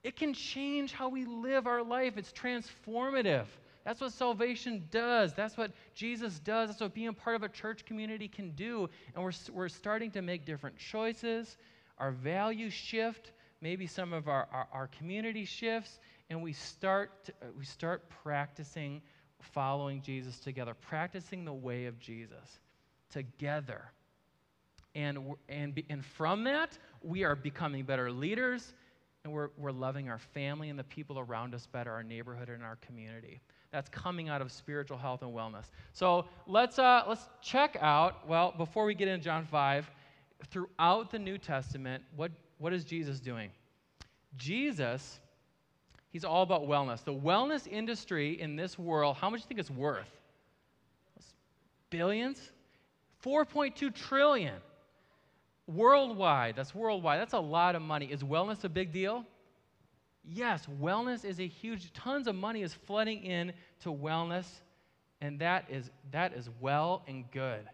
It 0.04 0.16
can 0.16 0.34
change 0.34 0.92
how 0.92 1.08
we 1.08 1.24
live 1.24 1.66
our 1.66 1.82
life. 1.82 2.18
It's 2.18 2.30
transformative. 2.30 3.46
That's 3.84 4.00
what 4.00 4.12
salvation 4.12 4.84
does. 4.90 5.32
That's 5.32 5.56
what 5.56 5.72
Jesus 5.94 6.38
does. 6.38 6.68
That's 6.68 6.80
what 6.80 6.94
being 6.94 7.14
part 7.14 7.36
of 7.36 7.42
a 7.42 7.48
church 7.48 7.86
community 7.86 8.28
can 8.28 8.50
do. 8.50 8.88
And 9.14 9.24
we're, 9.24 9.32
we're 9.52 9.68
starting 9.68 10.10
to 10.12 10.22
make 10.22 10.44
different 10.44 10.76
choices. 10.76 11.56
Our 11.98 12.12
values 12.12 12.74
shift. 12.74 13.32
Maybe 13.62 13.86
some 13.86 14.12
of 14.12 14.28
our, 14.28 14.46
our, 14.52 14.68
our 14.72 14.86
community 14.88 15.46
shifts. 15.46 15.98
And 16.28 16.42
we 16.42 16.52
start, 16.52 17.24
to, 17.24 17.32
uh, 17.42 17.46
we 17.58 17.64
start 17.64 18.08
practicing 18.22 19.00
following 19.40 20.02
Jesus 20.02 20.38
together, 20.38 20.74
practicing 20.74 21.44
the 21.44 21.52
way 21.52 21.86
of 21.86 21.98
Jesus 21.98 22.58
together. 23.10 23.90
And, 24.94 25.34
and, 25.48 25.82
and 25.88 26.04
from 26.04 26.44
that, 26.44 26.78
we 27.02 27.24
are 27.24 27.34
becoming 27.34 27.84
better 27.84 28.10
leaders 28.10 28.74
and 29.24 29.32
we're, 29.32 29.48
we're 29.56 29.72
loving 29.72 30.08
our 30.08 30.18
family 30.18 30.68
and 30.68 30.78
the 30.78 30.84
people 30.84 31.18
around 31.18 31.54
us 31.54 31.66
better, 31.66 31.90
our 31.90 32.02
neighborhood 32.02 32.48
and 32.48 32.62
our 32.62 32.76
community. 32.76 33.40
That's 33.72 33.88
coming 33.88 34.28
out 34.28 34.40
of 34.40 34.52
spiritual 34.52 34.98
health 34.98 35.22
and 35.22 35.34
wellness. 35.34 35.64
So 35.92 36.26
let's, 36.46 36.78
uh, 36.78 37.02
let's 37.08 37.28
check 37.42 37.76
out, 37.80 38.28
well, 38.28 38.54
before 38.56 38.84
we 38.84 38.94
get 38.94 39.08
into 39.08 39.24
John 39.24 39.46
5, 39.46 39.90
throughout 40.50 41.10
the 41.10 41.18
New 41.18 41.38
Testament, 41.38 42.04
what, 42.14 42.30
what 42.58 42.72
is 42.72 42.84
Jesus 42.84 43.18
doing? 43.18 43.50
Jesus 44.36 45.20
He's 46.14 46.24
all 46.24 46.44
about 46.44 46.68
wellness. 46.68 47.02
The 47.02 47.12
wellness 47.12 47.66
industry 47.66 48.40
in 48.40 48.54
this 48.54 48.78
world, 48.78 49.16
how 49.16 49.28
much 49.28 49.40
do 49.40 49.44
you 49.46 49.48
think 49.48 49.58
it's 49.58 49.70
worth? 49.70 50.06
Billions? 51.90 52.52
4.2 53.24 53.92
trillion. 53.92 54.54
Worldwide, 55.66 56.56
that's 56.56 56.74
worldwide. 56.74 57.20
That's 57.20 57.32
a 57.32 57.38
lot 57.38 57.74
of 57.74 57.82
money. 57.82 58.06
Is 58.06 58.22
wellness 58.22 58.64
a 58.64 58.68
big 58.68 58.92
deal? 58.92 59.24
Yes, 60.24 60.66
wellness 60.80 61.24
is 61.24 61.40
a 61.40 61.46
huge 61.46 61.92
tons 61.92 62.26
of 62.26 62.34
money 62.34 62.62
is 62.62 62.72
flooding 62.72 63.24
in 63.24 63.52
to 63.80 63.90
wellness 63.90 64.46
and 65.20 65.38
that 65.38 65.64
is 65.70 65.90
that 66.12 66.34
is 66.34 66.50
well 66.60 67.02
and 67.08 67.30
good. 67.30 67.64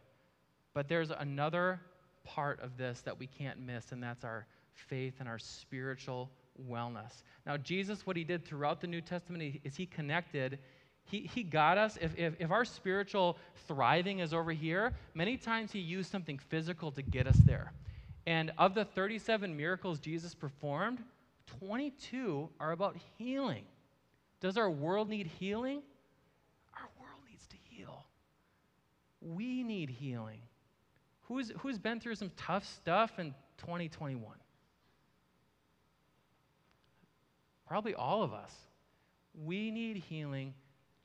But 0.73 0.89
there's 0.89 1.11
another 1.11 1.81
part 2.25 2.61
of 2.61 2.77
this 2.77 3.01
that 3.03 3.19
we 3.19 3.27
can't 3.27 3.59
miss 3.61 3.91
and 3.93 4.03
that's 4.03 4.25
our 4.25 4.47
faith 4.73 5.15
and 5.19 5.29
our 5.29 5.39
spiritual 5.39 6.31
wellness. 6.69 7.23
Now, 7.47 7.57
Jesus, 7.57 8.07
what 8.07 8.17
he 8.17 8.23
did 8.23 8.45
throughout 8.45 8.81
the 8.81 8.87
New 8.87 9.01
Testament 9.01 9.61
is 9.65 9.77
he 9.77 9.87
connected. 9.87 10.59
He, 11.11 11.29
he 11.35 11.43
got 11.43 11.77
us. 11.77 11.99
If, 12.01 12.17
if, 12.17 12.35
if 12.39 12.51
our 12.51 12.65
spiritual 12.65 13.37
thriving 13.67 14.21
is 14.21 14.33
over 14.33 14.53
here, 14.53 14.93
many 15.15 15.37
times 15.37 15.73
he 15.73 15.81
used 15.81 16.11
something 16.11 16.39
physical 16.39 16.93
to 16.93 17.03
get 17.03 17.27
us 17.27 17.37
there. 17.45 17.73
And 18.27 18.53
of 18.59 18.75
the 18.75 18.85
37 18.85 19.57
miracles 19.57 19.99
Jesus 19.99 20.35
performed, 20.35 21.03
22 21.59 22.49
are 22.61 22.71
about 22.71 22.97
healing. 23.19 23.65
Does 24.41 24.57
our 24.57 24.71
world 24.71 25.09
need 25.09 25.27
healing? 25.27 25.83
Our 26.75 26.89
world 27.01 27.21
needs 27.29 27.47
to 27.49 27.57
heal. 27.69 28.05
We 29.21 29.65
need 29.65 29.91
healing. 29.91 30.41
Who's, 31.23 31.51
who's 31.59 31.79
been 31.79 31.99
through 31.99 32.15
some 32.15 32.31
tough 32.37 32.65
stuff 32.65 33.19
in 33.19 33.35
2021? 33.59 34.37
Probably 37.67 37.95
all 37.95 38.23
of 38.23 38.33
us. 38.33 38.53
We 39.45 39.71
need 39.71 39.97
healing. 39.97 40.55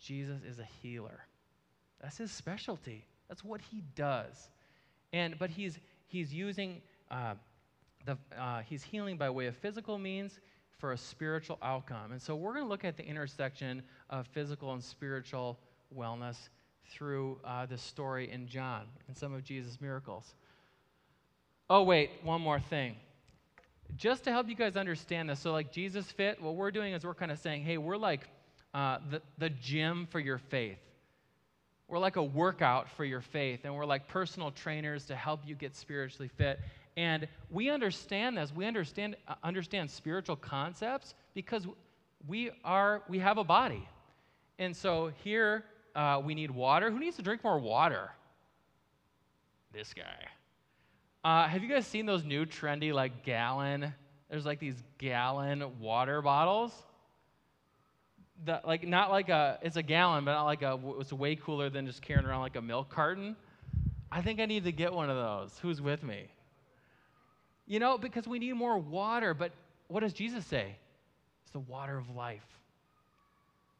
Jesus 0.06 0.42
is 0.44 0.60
a 0.60 0.68
healer. 0.82 1.26
That's 2.02 2.18
his 2.18 2.32
specialty. 2.32 3.06
That's 3.28 3.44
what 3.44 3.62
he 3.62 3.84
does. 3.96 4.50
And 5.12 5.38
but 5.40 5.50
he's 5.50 5.80
he's 6.08 6.34
using 6.34 6.82
uh, 7.10 7.34
the 8.06 8.18
uh, 8.38 8.62
he's 8.62 8.84
healing 8.84 9.18
by 9.18 9.30
way 9.30 9.48
of 9.48 9.56
physical 9.58 9.98
means 9.98 10.40
for 10.78 10.92
a 10.92 10.98
spiritual 10.98 11.58
outcome. 11.64 12.12
And 12.12 12.22
so 12.22 12.36
we're 12.36 12.54
going 12.54 12.66
to 12.66 12.70
look 12.70 12.86
at 12.86 12.98
the 12.98 13.06
intersection 13.06 13.82
of 14.10 14.28
physical 14.28 14.74
and 14.74 14.84
spiritual 14.84 15.58
wellness 15.96 16.36
through 16.88 17.40
uh, 17.44 17.66
this 17.66 17.82
story 17.82 18.30
in 18.30 18.48
John 18.48 18.84
and 19.08 19.18
some 19.18 19.34
of 19.34 19.44
Jesus' 19.44 19.82
miracles. 19.82 20.36
Oh 21.70 21.82
wait, 21.82 22.12
one 22.24 22.42
more 22.42 22.60
thing 22.60 22.96
just 23.96 24.24
to 24.24 24.32
help 24.32 24.50
you 24.50 24.56
guys 24.56 24.76
understand 24.76 25.30
this, 25.30 25.40
so 25.40 25.52
like 25.52 25.72
Jesus 25.72 26.12
Fit, 26.12 26.42
what 26.42 26.56
we're 26.56 26.72
doing 26.72 26.94
is 26.94 27.06
we're 27.06 27.14
kind 27.14 27.32
of 27.32 27.40
saying, 27.40 27.64
hey, 27.64 27.78
we're 27.78 27.98
like 27.98 28.28
uh, 28.76 28.98
the, 29.10 29.22
the 29.38 29.50
gym 29.50 30.06
for 30.12 30.20
your 30.20 30.38
faith. 30.38 30.78
We're 31.88 31.98
like 31.98 32.18
a 32.18 32.24
workout 32.24 32.90
for 32.90 33.06
your 33.06 33.22
faith, 33.22 33.62
and 33.64 33.74
we're 33.74 33.86
like 33.86 34.08
personal 34.08 34.52
trainers 34.52 35.06
to 35.06 35.16
help 35.16 35.40
you 35.46 35.56
get 35.56 35.76
spiritually 35.76 36.30
fit. 36.36 36.60
And 36.98 37.28
we 37.50 37.70
understand 37.70 38.38
this. 38.38 38.54
We 38.54 38.66
understand 38.66 39.16
uh, 39.30 39.36
understand 39.44 39.90
spiritual 39.90 40.36
concepts 40.36 41.14
because 41.34 41.66
we 42.28 42.52
are 42.66 43.04
we 43.08 43.20
have 43.20 43.38
a 43.38 43.46
body, 43.46 43.88
and 44.60 44.76
so 44.76 45.12
here 45.24 45.64
uh, 45.96 46.22
we 46.24 46.36
need 46.36 46.52
water. 46.52 46.92
Who 46.92 47.00
needs 47.00 47.16
to 47.16 47.22
drink 47.22 47.46
more 47.46 47.60
water? 47.60 48.12
This 49.72 49.94
guy. 49.94 50.04
Uh, 51.24 51.48
have 51.48 51.64
you 51.64 51.70
guys 51.70 51.88
seen 51.88 52.06
those 52.06 52.26
new 52.26 52.46
trendy, 52.46 52.94
like 52.94 53.24
gallon? 53.24 53.94
There's 54.30 54.46
like 54.46 54.60
these 54.60 54.84
gallon 54.98 55.80
water 55.80 56.22
bottles. 56.22 56.74
Like 58.66 58.88
not 58.88 59.12
like 59.12 59.30
a 59.30 59.60
it's 59.62 59.78
a 59.78 59.84
gallon, 59.84 60.26
but 60.26 60.34
not 60.34 60.44
like 60.44 60.62
a 60.62 60.78
it's 61.00 61.14
way 61.14 61.36
cooler 61.36 61.70
than 61.70 61.86
just 61.86 62.02
carrying 62.02 62.26
around 62.26 62.42
like 62.42 62.56
a 62.56 62.62
milk 62.62 62.90
carton. 62.90 63.36
I 64.12 64.22
think 64.22 64.40
I 64.40 64.46
need 64.46 64.66
to 64.66 64.72
get 64.72 64.94
one 64.94 65.10
of 65.10 65.16
those. 65.16 65.58
Who's 65.62 65.82
with 65.82 66.04
me? 66.04 66.28
You 67.66 67.80
know, 67.80 67.98
because 67.98 68.28
we 68.28 68.40
need 68.40 68.54
more 68.54 68.78
water. 68.78 69.34
But 69.34 69.52
what 69.88 70.02
does 70.02 70.14
Jesus 70.14 70.46
say? 70.46 70.76
It's 71.44 71.52
the 71.54 71.60
water 71.60 71.98
of 71.98 72.16
life. 72.16 72.46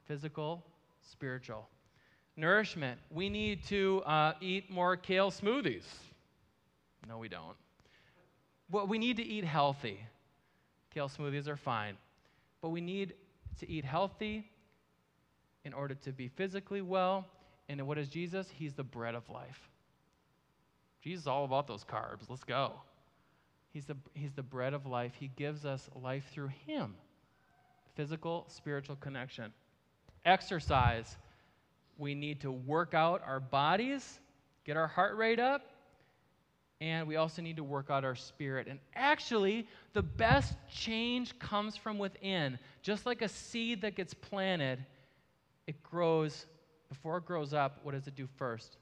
Physical, 0.08 0.64
spiritual. 1.12 1.68
Nourishment. 2.38 3.00
We 3.12 3.30
need 3.30 3.64
to 3.66 4.02
uh, 4.06 4.34
eat 4.42 4.70
more 4.70 4.98
kale 4.98 5.32
smoothies. 5.32 5.86
No, 7.08 7.18
we 7.18 7.30
don't. 7.30 7.56
Well, 8.72 8.88
we 8.88 8.98
need 8.98 9.18
to 9.18 9.24
eat 9.24 9.46
healthy. 9.46 10.00
Kale 10.94 11.10
smoothies 11.10 11.48
are 11.48 11.58
fine. 11.58 11.98
But 12.62 12.70
we 12.70 12.82
need 12.82 13.14
to 13.56 13.70
eat 13.70 13.86
healthy 13.86 14.50
in 15.64 15.74
order 15.74 15.96
to 15.96 16.12
be 16.12 16.28
physically 16.28 16.82
well. 16.82 17.26
And 17.68 17.86
what 17.88 17.98
is 17.98 18.08
Jesus? 18.08 18.48
He's 18.54 18.74
the 18.74 18.84
bread 18.84 19.16
of 19.16 19.30
life. 19.30 19.60
Jesus 21.02 21.24
is 21.24 21.28
all 21.28 21.46
about 21.46 21.68
those 21.68 21.84
carbs. 21.84 22.30
Let's 22.30 22.44
go. 22.44 22.74
He's 23.72 23.86
the, 23.86 23.98
he's 24.14 24.34
the 24.34 24.44
bread 24.44 24.74
of 24.74 24.86
life. 24.86 25.14
He 25.20 25.30
gives 25.36 25.66
us 25.66 25.90
life 25.96 26.24
through 26.32 26.50
Him 26.66 26.96
physical, 27.96 28.46
spiritual 28.50 28.96
connection. 28.98 29.54
Exercise. 30.26 31.18
We 31.98 32.14
need 32.14 32.42
to 32.42 32.52
work 32.52 32.94
out 32.94 33.22
our 33.26 33.40
bodies, 33.40 34.20
get 34.66 34.76
our 34.76 34.88
heart 34.88 35.16
rate 35.16 35.40
up, 35.40 35.62
and 36.82 37.08
we 37.08 37.16
also 37.16 37.42
need 37.42 37.58
to 37.58 37.64
work 37.64 37.90
out 37.90 38.04
our 38.04 38.16
spirit. 38.16 38.68
And 38.68 38.80
actually, 38.96 39.68
the 39.94 40.02
best 40.02 40.56
change 40.70 41.38
comes 41.40 41.78
from 41.78 41.98
within. 41.98 42.60
Just 42.82 43.06
like 43.06 43.22
a 43.22 43.30
seed 43.30 43.82
that 43.82 43.96
gets 43.96 44.14
planted, 44.14 44.86
it 45.68 45.82
grows. 45.84 46.46
Before 46.90 47.18
it 47.18 47.26
grows 47.26 47.54
up, 47.54 47.80
what 47.84 47.94
does 47.94 48.08
it 48.08 48.16
do 48.16 48.28
first? 48.38 48.78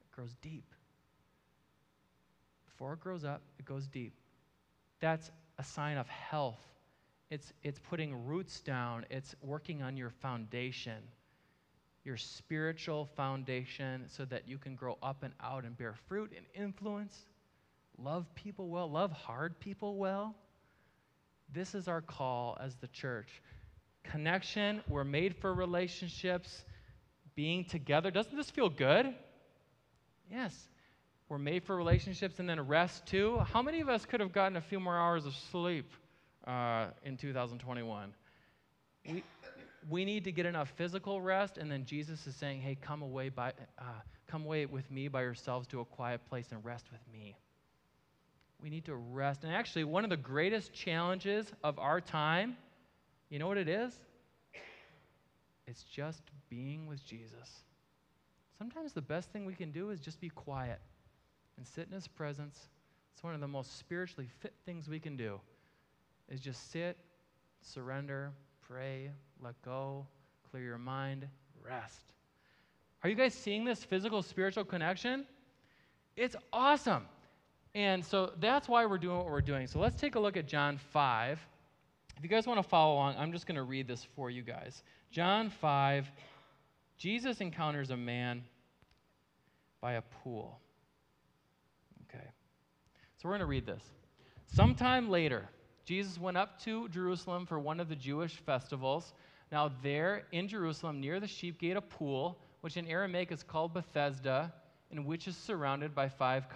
It 0.00 0.14
grows 0.14 0.34
deep. 0.40 0.64
Before 2.66 2.94
it 2.94 3.00
grows 3.00 3.24
up, 3.24 3.42
it 3.58 3.64
goes 3.64 3.86
deep. 3.86 4.14
That's 5.00 5.30
a 5.58 5.64
sign 5.64 5.98
of 5.98 6.08
health. 6.08 6.60
It's, 7.30 7.52
it's 7.62 7.78
putting 7.78 8.26
roots 8.26 8.60
down, 8.60 9.06
it's 9.08 9.34
working 9.42 9.82
on 9.82 9.96
your 9.96 10.10
foundation 10.10 11.02
your 12.04 12.16
spiritual 12.16 13.06
foundation 13.16 14.04
so 14.08 14.24
that 14.24 14.48
you 14.48 14.58
can 14.58 14.74
grow 14.74 14.98
up 15.02 15.22
and 15.22 15.32
out 15.42 15.64
and 15.64 15.76
bear 15.76 15.94
fruit 16.08 16.32
and 16.36 16.44
influence. 16.54 17.26
love 17.98 18.26
people 18.34 18.68
well, 18.68 18.90
love 18.90 19.12
hard 19.12 19.58
people 19.60 19.96
well. 19.96 20.34
This 21.52 21.74
is 21.74 21.86
our 21.86 22.00
call 22.00 22.56
as 22.60 22.74
the 22.76 22.88
church. 22.88 23.28
Connection, 24.04 24.82
we're 24.88 25.04
made 25.04 25.36
for 25.36 25.54
relationships, 25.54 26.64
being 27.34 27.64
together. 27.64 28.10
Doesn't 28.10 28.36
this 28.36 28.50
feel 28.50 28.68
good? 28.68 29.14
Yes. 30.30 30.68
We're 31.28 31.38
made 31.38 31.64
for 31.64 31.76
relationships 31.76 32.40
and 32.40 32.48
then 32.48 32.60
rest 32.66 33.06
too. 33.06 33.38
How 33.52 33.62
many 33.62 33.80
of 33.80 33.88
us 33.88 34.04
could 34.04 34.20
have 34.20 34.32
gotten 34.32 34.56
a 34.56 34.60
few 34.60 34.80
more 34.80 34.96
hours 34.96 35.24
of 35.24 35.34
sleep 35.50 35.90
uh, 36.46 36.86
in 37.04 37.16
2021? 37.16 38.12
We, 39.08 39.22
we 39.88 40.04
need 40.04 40.24
to 40.24 40.32
get 40.32 40.46
enough 40.46 40.70
physical 40.76 41.20
rest, 41.20 41.58
and 41.58 41.70
then 41.70 41.84
Jesus 41.84 42.26
is 42.26 42.36
saying, 42.36 42.60
"Hey, 42.60 42.74
come 42.74 43.02
away 43.02 43.28
by, 43.28 43.52
uh, 43.78 44.00
come 44.26 44.44
away 44.44 44.66
with 44.66 44.90
me 44.90 45.08
by 45.08 45.22
yourselves 45.22 45.66
to 45.68 45.80
a 45.80 45.84
quiet 45.84 46.24
place 46.26 46.52
and 46.52 46.64
rest 46.64 46.90
with 46.90 47.00
me." 47.12 47.36
We 48.60 48.70
need 48.70 48.84
to 48.84 48.94
rest. 48.94 49.42
And 49.42 49.52
actually, 49.52 49.84
one 49.84 50.04
of 50.04 50.10
the 50.10 50.16
greatest 50.16 50.72
challenges 50.72 51.52
of 51.64 51.78
our 51.78 52.00
time, 52.00 52.56
you 53.28 53.38
know 53.38 53.48
what 53.48 53.58
it 53.58 53.68
is? 53.68 53.98
It's 55.66 55.82
just 55.84 56.22
being 56.48 56.86
with 56.86 57.04
Jesus. 57.04 57.64
Sometimes 58.58 58.92
the 58.92 59.02
best 59.02 59.30
thing 59.30 59.44
we 59.44 59.54
can 59.54 59.72
do 59.72 59.90
is 59.90 60.00
just 60.00 60.20
be 60.20 60.28
quiet 60.28 60.80
and 61.56 61.66
sit 61.66 61.86
in 61.88 61.92
his 61.92 62.06
presence. 62.06 62.68
It's 63.14 63.22
one 63.22 63.34
of 63.34 63.40
the 63.40 63.48
most 63.48 63.78
spiritually 63.78 64.28
fit 64.40 64.54
things 64.64 64.88
we 64.88 65.00
can 65.00 65.16
do. 65.16 65.40
Is 66.28 66.40
just 66.40 66.70
sit, 66.70 66.96
surrender, 67.62 68.32
pray, 68.72 69.10
let 69.42 69.60
go, 69.62 70.06
clear 70.50 70.62
your 70.62 70.78
mind, 70.78 71.28
rest. 71.62 72.14
Are 73.04 73.10
you 73.10 73.14
guys 73.14 73.34
seeing 73.34 73.64
this 73.64 73.84
physical 73.84 74.22
spiritual 74.22 74.64
connection? 74.64 75.26
It's 76.16 76.36
awesome. 76.52 77.04
And 77.74 78.02
so 78.02 78.32
that's 78.40 78.68
why 78.68 78.86
we're 78.86 78.98
doing 78.98 79.18
what 79.18 79.26
we're 79.26 79.42
doing. 79.42 79.66
So 79.66 79.78
let's 79.78 80.00
take 80.00 80.14
a 80.14 80.20
look 80.20 80.38
at 80.38 80.46
John 80.46 80.78
5. 80.78 81.38
If 82.16 82.22
you 82.22 82.30
guys 82.30 82.46
want 82.46 82.62
to 82.62 82.68
follow 82.68 82.94
along, 82.94 83.16
I'm 83.18 83.32
just 83.32 83.46
going 83.46 83.56
to 83.56 83.62
read 83.62 83.86
this 83.86 84.06
for 84.16 84.30
you 84.30 84.42
guys. 84.42 84.82
John 85.10 85.50
5, 85.50 86.10
Jesus 86.96 87.42
encounters 87.42 87.90
a 87.90 87.96
man 87.96 88.42
by 89.82 89.94
a 89.94 90.02
pool. 90.22 90.60
Okay. 92.08 92.24
So 93.18 93.28
we're 93.28 93.32
going 93.32 93.40
to 93.40 93.46
read 93.46 93.66
this. 93.66 93.82
Sometime 94.46 95.10
later, 95.10 95.48
Jesus 95.84 96.18
went 96.18 96.36
up 96.36 96.60
to 96.62 96.88
Jerusalem 96.88 97.46
for 97.46 97.58
one 97.58 97.80
of 97.80 97.88
the 97.88 97.96
Jewish 97.96 98.36
festivals. 98.36 99.14
Now, 99.50 99.72
there 99.82 100.24
in 100.32 100.48
Jerusalem, 100.48 101.00
near 101.00 101.20
the 101.20 101.26
sheep 101.26 101.58
gate, 101.58 101.76
a 101.76 101.80
pool, 101.80 102.38
which 102.60 102.76
in 102.76 102.86
Aramaic 102.86 103.32
is 103.32 103.42
called 103.42 103.74
Bethesda, 103.74 104.52
and 104.90 105.04
which 105.04 105.26
is 105.26 105.36
surrounded 105.36 105.94
by 105.94 106.08
five 106.08 106.46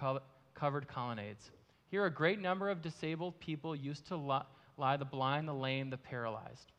covered 0.53 0.87
colonnades. 0.87 1.51
Here, 1.89 2.05
a 2.05 2.11
great 2.11 2.39
number 2.39 2.69
of 2.69 2.81
disabled 2.81 3.39
people 3.39 3.75
used 3.75 4.07
to 4.07 4.15
lie 4.15 4.97
the 4.97 5.05
blind, 5.05 5.47
the 5.47 5.53
lame, 5.53 5.89
the 5.89 5.97
paralyzed. 5.97 6.71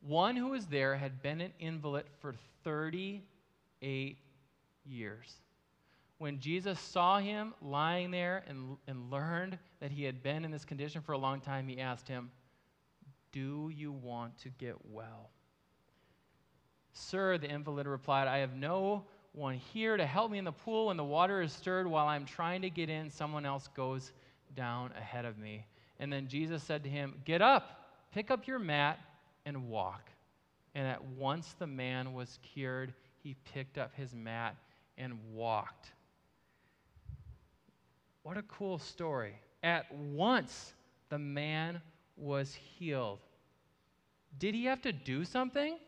One 0.00 0.36
who 0.36 0.48
was 0.48 0.66
there 0.66 0.96
had 0.96 1.22
been 1.22 1.40
an 1.40 1.52
invalid 1.58 2.04
for 2.20 2.34
38 2.64 4.16
years. 4.84 5.34
When 6.18 6.40
Jesus 6.40 6.78
saw 6.80 7.18
him 7.18 7.54
lying 7.62 8.10
there 8.10 8.44
and, 8.48 8.76
and 8.88 9.10
learned 9.10 9.58
that 9.80 9.92
he 9.92 10.04
had 10.04 10.22
been 10.22 10.44
in 10.44 10.50
this 10.50 10.64
condition 10.64 11.00
for 11.00 11.12
a 11.12 11.18
long 11.18 11.40
time, 11.40 11.68
he 11.68 11.80
asked 11.80 12.08
him, 12.08 12.30
Do 13.32 13.70
you 13.72 13.92
want 13.92 14.36
to 14.38 14.48
get 14.50 14.74
well? 14.90 15.30
Sir, 16.92 17.38
the 17.38 17.48
invalid 17.48 17.86
replied, 17.86 18.26
I 18.26 18.38
have 18.38 18.56
no 18.56 19.04
one 19.32 19.54
here 19.54 19.96
to 19.96 20.04
help 20.04 20.32
me 20.32 20.38
in 20.38 20.44
the 20.44 20.52
pool 20.52 20.86
when 20.86 20.96
the 20.96 21.04
water 21.04 21.40
is 21.40 21.52
stirred 21.52 21.86
while 21.86 22.08
I'm 22.08 22.24
trying 22.24 22.62
to 22.62 22.70
get 22.70 22.90
in. 22.90 23.08
Someone 23.10 23.46
else 23.46 23.68
goes 23.76 24.12
down 24.56 24.92
ahead 24.98 25.24
of 25.24 25.38
me. 25.38 25.64
And 26.00 26.12
then 26.12 26.26
Jesus 26.26 26.62
said 26.64 26.82
to 26.82 26.88
him, 26.88 27.14
Get 27.24 27.40
up, 27.40 27.92
pick 28.12 28.32
up 28.32 28.48
your 28.48 28.58
mat, 28.58 28.98
and 29.46 29.68
walk. 29.68 30.10
And 30.74 30.86
at 30.86 31.02
once 31.04 31.54
the 31.58 31.66
man 31.66 32.12
was 32.12 32.40
cured. 32.42 32.92
He 33.22 33.36
picked 33.52 33.78
up 33.78 33.94
his 33.94 34.14
mat 34.14 34.56
and 34.96 35.18
walked. 35.32 35.92
What 38.28 38.36
a 38.36 38.42
cool 38.42 38.78
story. 38.78 39.32
At 39.62 39.90
once 39.90 40.74
the 41.08 41.18
man 41.18 41.80
was 42.14 42.54
healed. 42.54 43.20
Did 44.38 44.54
he 44.54 44.66
have 44.66 44.82
to 44.82 44.92
do 44.92 45.24
something? 45.24 45.78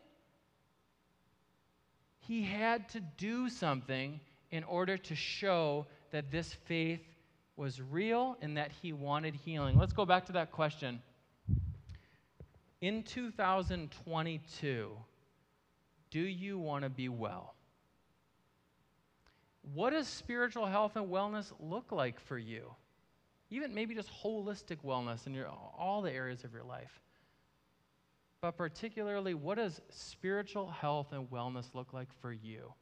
He 2.17 2.41
had 2.41 2.89
to 2.89 2.99
do 2.99 3.47
something 3.47 4.19
in 4.49 4.63
order 4.63 4.97
to 4.97 5.13
show 5.13 5.85
that 6.09 6.31
this 6.31 6.51
faith 6.65 7.01
was 7.57 7.79
real 7.79 8.37
and 8.41 8.57
that 8.57 8.71
he 8.71 8.91
wanted 8.91 9.35
healing. 9.35 9.77
Let's 9.77 9.93
go 9.93 10.07
back 10.07 10.25
to 10.25 10.31
that 10.31 10.51
question. 10.51 10.99
In 12.81 13.03
2022, 13.03 14.89
do 16.09 16.19
you 16.19 16.57
want 16.57 16.85
to 16.85 16.89
be 16.89 17.07
well? 17.07 17.53
What 19.73 19.91
does 19.91 20.07
spiritual 20.07 20.65
health 20.65 20.95
and 20.95 21.07
wellness 21.07 21.51
look 21.59 21.91
like 21.91 22.19
for 22.19 22.37
you? 22.37 22.73
Even 23.49 23.73
maybe 23.73 23.95
just 23.95 24.09
holistic 24.23 24.77
wellness 24.83 25.27
in 25.27 25.33
your, 25.33 25.47
all 25.47 26.01
the 26.01 26.11
areas 26.11 26.43
of 26.43 26.53
your 26.53 26.63
life 26.63 27.01
but 28.41 28.57
particularly, 28.57 29.35
what 29.35 29.57
does 29.57 29.81
spiritual 29.91 30.67
health 30.67 31.11
and 31.11 31.29
wellness 31.29 31.75
look 31.75 31.93
like 31.93 32.07
for 32.21 32.33
you? 32.33 32.73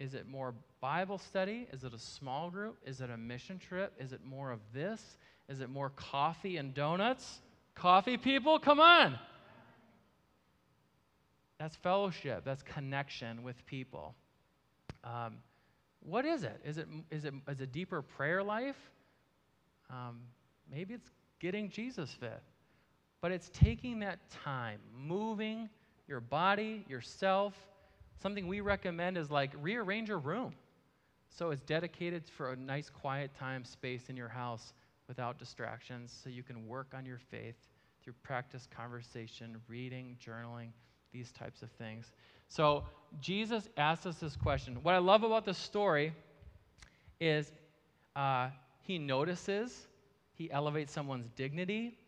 Is 0.00 0.14
it 0.14 0.26
more 0.26 0.54
Bible 0.80 1.18
study? 1.18 1.68
Is 1.72 1.84
it 1.84 1.94
a 1.94 1.98
small 1.98 2.50
group? 2.50 2.76
Is 2.84 3.00
it 3.00 3.10
a 3.10 3.16
mission 3.16 3.60
trip? 3.60 3.92
Is 3.96 4.12
it 4.12 4.24
more 4.24 4.50
of 4.50 4.58
this? 4.72 5.18
Is 5.48 5.60
it 5.60 5.70
more 5.70 5.90
coffee 5.90 6.56
and 6.56 6.74
donuts? 6.74 7.42
Coffee 7.76 8.16
people, 8.16 8.58
come 8.58 8.80
on. 8.80 9.16
That's 11.60 11.76
fellowship, 11.76 12.44
that's 12.44 12.64
connection 12.64 13.44
with 13.44 13.64
people. 13.66 14.16
Um, 15.04 15.36
what 16.00 16.24
is 16.24 16.42
it? 16.42 16.60
Is 16.64 16.78
it 16.78 16.88
is 17.10 17.24
it 17.24 17.34
is 17.48 17.60
a 17.60 17.66
deeper 17.66 18.02
prayer 18.02 18.42
life? 18.42 18.78
Um, 19.90 20.20
maybe 20.70 20.94
it's 20.94 21.10
getting 21.38 21.70
Jesus 21.70 22.10
fit 22.10 22.42
but 23.24 23.32
it's 23.32 23.48
taking 23.54 24.00
that 24.00 24.18
time, 24.28 24.78
moving 24.94 25.70
your 26.06 26.20
body, 26.20 26.84
yourself. 26.90 27.54
Something 28.20 28.46
we 28.46 28.60
recommend 28.60 29.16
is 29.16 29.30
like 29.30 29.50
rearrange 29.62 30.10
your 30.10 30.18
room. 30.18 30.52
So 31.30 31.50
it's 31.50 31.62
dedicated 31.62 32.24
for 32.28 32.52
a 32.52 32.56
nice 32.56 32.90
quiet 32.90 33.30
time 33.34 33.64
space 33.64 34.10
in 34.10 34.16
your 34.18 34.28
house 34.28 34.74
without 35.08 35.38
distractions 35.38 36.14
so 36.22 36.28
you 36.28 36.42
can 36.42 36.66
work 36.68 36.92
on 36.94 37.06
your 37.06 37.16
faith 37.16 37.56
through 38.02 38.12
practice, 38.22 38.68
conversation, 38.70 39.56
reading, 39.68 40.18
journaling, 40.22 40.68
these 41.10 41.32
types 41.32 41.62
of 41.62 41.70
things. 41.70 42.12
So 42.54 42.84
Jesus 43.20 43.68
asked 43.76 44.06
us 44.06 44.16
this 44.18 44.36
question. 44.36 44.78
What 44.84 44.94
I 44.94 44.98
love 44.98 45.24
about 45.24 45.44
this 45.44 45.58
story 45.58 46.12
is 47.20 47.50
uh, 48.14 48.50
he 48.80 48.96
notices, 48.96 49.88
he 50.34 50.52
elevates 50.52 50.92
someone's 50.92 51.28
dignity, 51.34 51.98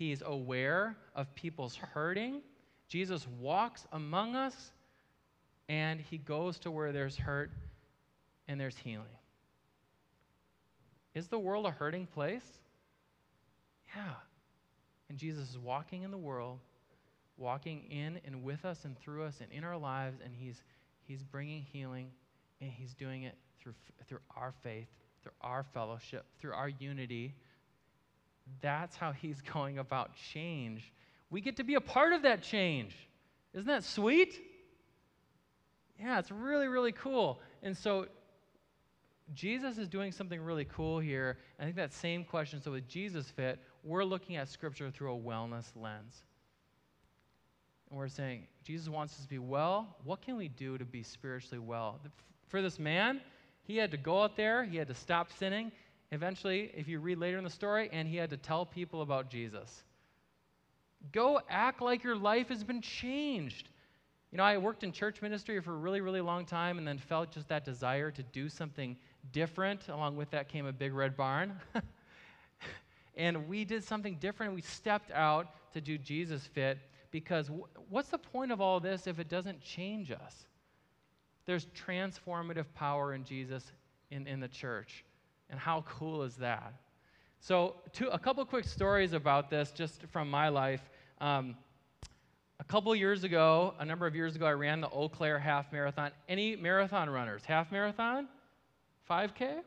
He's 0.00 0.22
aware 0.24 0.96
of 1.14 1.34
people's 1.34 1.76
hurting. 1.76 2.40
Jesus 2.88 3.28
walks 3.38 3.86
among 3.92 4.34
us 4.34 4.72
and 5.68 6.00
he 6.00 6.16
goes 6.16 6.58
to 6.60 6.70
where 6.70 6.90
there's 6.90 7.18
hurt 7.18 7.50
and 8.48 8.58
there's 8.58 8.78
healing. 8.78 9.04
Is 11.14 11.28
the 11.28 11.38
world 11.38 11.66
a 11.66 11.70
hurting 11.70 12.06
place? 12.06 12.60
Yeah. 13.94 14.14
And 15.10 15.18
Jesus 15.18 15.50
is 15.50 15.58
walking 15.58 16.02
in 16.02 16.10
the 16.10 16.16
world, 16.16 16.60
walking 17.40 17.90
in 17.90 18.20
and 18.24 18.44
with 18.44 18.64
us 18.64 18.84
and 18.84 18.96
through 18.98 19.24
us 19.24 19.40
and 19.40 19.50
in 19.50 19.64
our 19.64 19.76
lives, 19.76 20.20
and 20.24 20.32
he's, 20.32 20.62
he's 21.02 21.24
bringing 21.24 21.62
healing, 21.62 22.10
and 22.60 22.70
he's 22.70 22.94
doing 22.94 23.24
it 23.24 23.34
through, 23.60 23.74
through 24.06 24.20
our 24.36 24.52
faith, 24.62 24.88
through 25.22 25.32
our 25.40 25.64
fellowship, 25.64 26.26
through 26.38 26.52
our 26.52 26.68
unity 26.68 27.34
that's 28.60 28.96
how 28.96 29.12
he's 29.12 29.40
going 29.52 29.78
about 29.78 30.12
change. 30.32 30.92
We 31.30 31.40
get 31.40 31.56
to 31.56 31.64
be 31.64 31.74
a 31.74 31.80
part 31.80 32.12
of 32.12 32.22
that 32.22 32.42
change. 32.42 32.96
Isn't 33.52 33.66
that 33.66 33.84
sweet? 33.84 34.40
Yeah, 35.98 36.18
it's 36.18 36.30
really, 36.30 36.66
really 36.66 36.92
cool. 36.92 37.40
And 37.62 37.76
so 37.76 38.06
Jesus 39.34 39.78
is 39.78 39.88
doing 39.88 40.12
something 40.12 40.40
really 40.40 40.64
cool 40.64 40.98
here. 40.98 41.38
I 41.58 41.64
think 41.64 41.76
that 41.76 41.92
same 41.92 42.24
question, 42.24 42.60
so 42.60 42.72
with 42.72 42.88
Jesus 42.88 43.28
fit, 43.30 43.60
we're 43.84 44.04
looking 44.04 44.36
at 44.36 44.48
Scripture 44.48 44.90
through 44.90 45.14
a 45.14 45.18
wellness 45.18 45.66
lens. 45.76 46.22
And 47.90 47.98
we're 47.98 48.08
saying, 48.08 48.46
Jesus 48.64 48.88
wants 48.88 49.14
us 49.14 49.22
to 49.22 49.28
be 49.28 49.38
well. 49.38 49.96
What 50.04 50.22
can 50.22 50.36
we 50.36 50.48
do 50.48 50.78
to 50.78 50.84
be 50.84 51.02
spiritually 51.02 51.58
well? 51.58 51.98
For 52.46 52.62
this 52.62 52.78
man, 52.78 53.20
he 53.64 53.76
had 53.76 53.90
to 53.90 53.96
go 53.96 54.22
out 54.22 54.36
there, 54.36 54.64
he 54.64 54.76
had 54.76 54.88
to 54.88 54.94
stop 54.94 55.32
sinning, 55.32 55.72
eventually, 56.12 56.72
if 56.76 56.88
you 56.88 57.00
read 57.00 57.18
later 57.18 57.38
in 57.38 57.44
the 57.44 57.50
story, 57.50 57.88
and 57.92 58.06
he 58.06 58.16
had 58.16 58.30
to 58.30 58.36
tell 58.36 58.64
people 58.64 59.02
about 59.02 59.28
Jesus. 59.28 59.82
Go 61.12 61.40
act 61.48 61.82
like 61.82 62.04
your 62.04 62.16
life 62.16 62.48
has 62.48 62.62
been 62.62 62.80
changed. 62.80 63.68
You 64.30 64.38
know, 64.38 64.44
I 64.44 64.58
worked 64.58 64.84
in 64.84 64.92
church 64.92 65.22
ministry 65.22 65.60
for 65.60 65.72
a 65.72 65.76
really, 65.76 66.00
really 66.00 66.20
long 66.20 66.44
time 66.44 66.78
and 66.78 66.86
then 66.86 66.98
felt 66.98 67.32
just 67.32 67.48
that 67.48 67.64
desire 67.64 68.12
to 68.12 68.22
do 68.22 68.48
something 68.48 68.96
different. 69.32 69.88
Along 69.88 70.16
with 70.16 70.30
that 70.30 70.48
came 70.48 70.66
a 70.66 70.72
big 70.72 70.92
red 70.92 71.16
barn. 71.16 71.58
and 73.16 73.48
we 73.48 73.64
did 73.64 73.82
something 73.82 74.16
different. 74.20 74.54
We 74.54 74.60
stepped 74.60 75.10
out 75.10 75.48
to 75.72 75.80
do 75.80 75.98
Jesus 75.98 76.46
Fit 76.46 76.78
because 77.10 77.46
w- 77.46 77.66
what's 77.88 78.08
the 78.08 78.18
point 78.18 78.52
of 78.52 78.60
all 78.60 78.80
this 78.80 79.06
if 79.06 79.18
it 79.18 79.28
doesn't 79.28 79.60
change 79.60 80.10
us? 80.10 80.46
There's 81.46 81.66
transformative 81.66 82.66
power 82.74 83.14
in 83.14 83.24
Jesus 83.24 83.72
in, 84.10 84.26
in 84.26 84.40
the 84.40 84.48
church. 84.48 85.04
And 85.48 85.58
how 85.58 85.84
cool 85.88 86.22
is 86.22 86.36
that? 86.36 86.74
So, 87.40 87.76
two, 87.92 88.08
a 88.08 88.18
couple 88.18 88.44
quick 88.44 88.66
stories 88.66 89.12
about 89.14 89.50
this 89.50 89.72
just 89.72 90.04
from 90.12 90.30
my 90.30 90.48
life. 90.48 90.82
Um, 91.20 91.56
a 92.60 92.64
couple 92.64 92.94
years 92.94 93.24
ago, 93.24 93.74
a 93.78 93.84
number 93.84 94.06
of 94.06 94.14
years 94.14 94.36
ago, 94.36 94.46
I 94.46 94.52
ran 94.52 94.82
the 94.82 94.90
Eau 94.90 95.08
Claire 95.08 95.38
half 95.38 95.72
marathon. 95.72 96.10
Any 96.28 96.54
marathon 96.56 97.08
runners? 97.08 97.42
Half 97.44 97.72
marathon? 97.72 98.28
5K? 99.10 99.60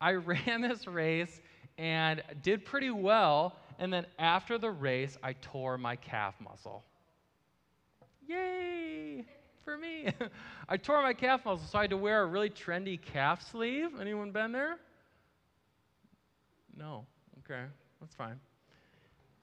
I 0.00 0.12
ran 0.12 0.62
this 0.62 0.86
race 0.86 1.42
and 1.76 2.22
did 2.42 2.64
pretty 2.64 2.90
well. 2.90 3.56
And 3.78 3.92
then 3.92 4.06
after 4.18 4.58
the 4.58 4.70
race, 4.70 5.16
I 5.22 5.34
tore 5.34 5.78
my 5.78 5.96
calf 5.96 6.34
muscle. 6.40 6.84
Yay! 8.26 9.24
For 9.64 9.76
me. 9.76 10.08
I 10.68 10.76
tore 10.76 11.02
my 11.02 11.14
calf 11.14 11.44
muscle, 11.44 11.66
so 11.66 11.78
I 11.78 11.82
had 11.82 11.90
to 11.90 11.96
wear 11.96 12.22
a 12.22 12.26
really 12.26 12.50
trendy 12.50 13.00
calf 13.00 13.50
sleeve. 13.50 13.90
Anyone 14.00 14.30
been 14.30 14.52
there? 14.52 14.76
No. 16.76 17.06
Okay, 17.40 17.64
that's 18.00 18.14
fine. 18.14 18.38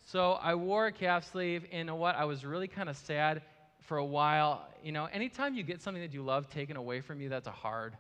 So 0.05 0.33
I 0.33 0.55
wore 0.55 0.87
a 0.87 0.91
calf 0.91 1.31
sleeve, 1.31 1.63
and 1.71 1.79
you 1.79 1.83
know 1.85 1.95
what? 1.95 2.15
I 2.15 2.25
was 2.25 2.43
really 2.43 2.67
kind 2.67 2.89
of 2.89 2.97
sad 2.97 3.41
for 3.81 3.97
a 3.97 4.05
while. 4.05 4.67
You 4.83 4.91
know, 4.91 5.05
anytime 5.05 5.55
you 5.55 5.63
get 5.63 5.81
something 5.81 6.01
that 6.01 6.13
you 6.13 6.23
love 6.23 6.49
taken 6.49 6.75
away 6.75 7.01
from 7.01 7.21
you, 7.21 7.29
that's 7.29 7.47
a 7.47 7.51
hard 7.51 7.95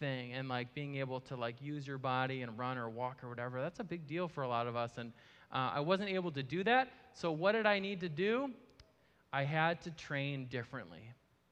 thing. 0.00 0.32
And 0.32 0.48
like 0.48 0.74
being 0.74 0.96
able 0.96 1.20
to 1.22 1.36
like 1.36 1.56
use 1.60 1.86
your 1.86 1.98
body 1.98 2.42
and 2.42 2.58
run 2.58 2.78
or 2.78 2.88
walk 2.88 3.22
or 3.22 3.28
whatever, 3.28 3.60
that's 3.60 3.80
a 3.80 3.84
big 3.84 4.06
deal 4.06 4.28
for 4.28 4.42
a 4.42 4.48
lot 4.48 4.66
of 4.66 4.76
us. 4.76 4.92
And 4.96 5.12
uh, 5.52 5.72
I 5.74 5.80
wasn't 5.80 6.10
able 6.10 6.30
to 6.32 6.42
do 6.42 6.64
that. 6.64 6.88
So 7.14 7.32
what 7.32 7.52
did 7.52 7.66
I 7.66 7.78
need 7.78 8.00
to 8.00 8.08
do? 8.08 8.50
I 9.32 9.44
had 9.44 9.80
to 9.82 9.90
train 9.90 10.46
differently. 10.46 11.02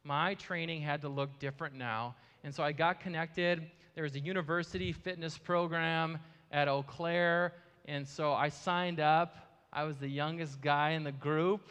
My 0.05 0.35
training 0.35 0.83
had 0.83 1.01
to 1.03 1.09
look 1.09 1.39
different 1.39 1.75
now. 1.75 2.15
And 2.45 2.55
so 2.55 2.63
I 2.63 2.73
got 2.73 3.01
connected. 3.01 3.71
There 3.95 4.05
was 4.05 4.15
a 4.15 4.21
university 4.21 4.93
fitness 4.93 5.37
program 5.37 6.19
at 6.53 6.69
Eau 6.69 6.83
Claire. 6.83 7.55
And 7.87 8.07
so 8.07 8.33
I 8.33 8.49
signed 8.49 9.01
up. 9.01 9.37
I 9.73 9.85
was 9.85 9.99
the 9.99 10.09
youngest 10.09 10.61
guy 10.61 10.91
in 10.91 11.05
the 11.05 11.13
group. 11.13 11.71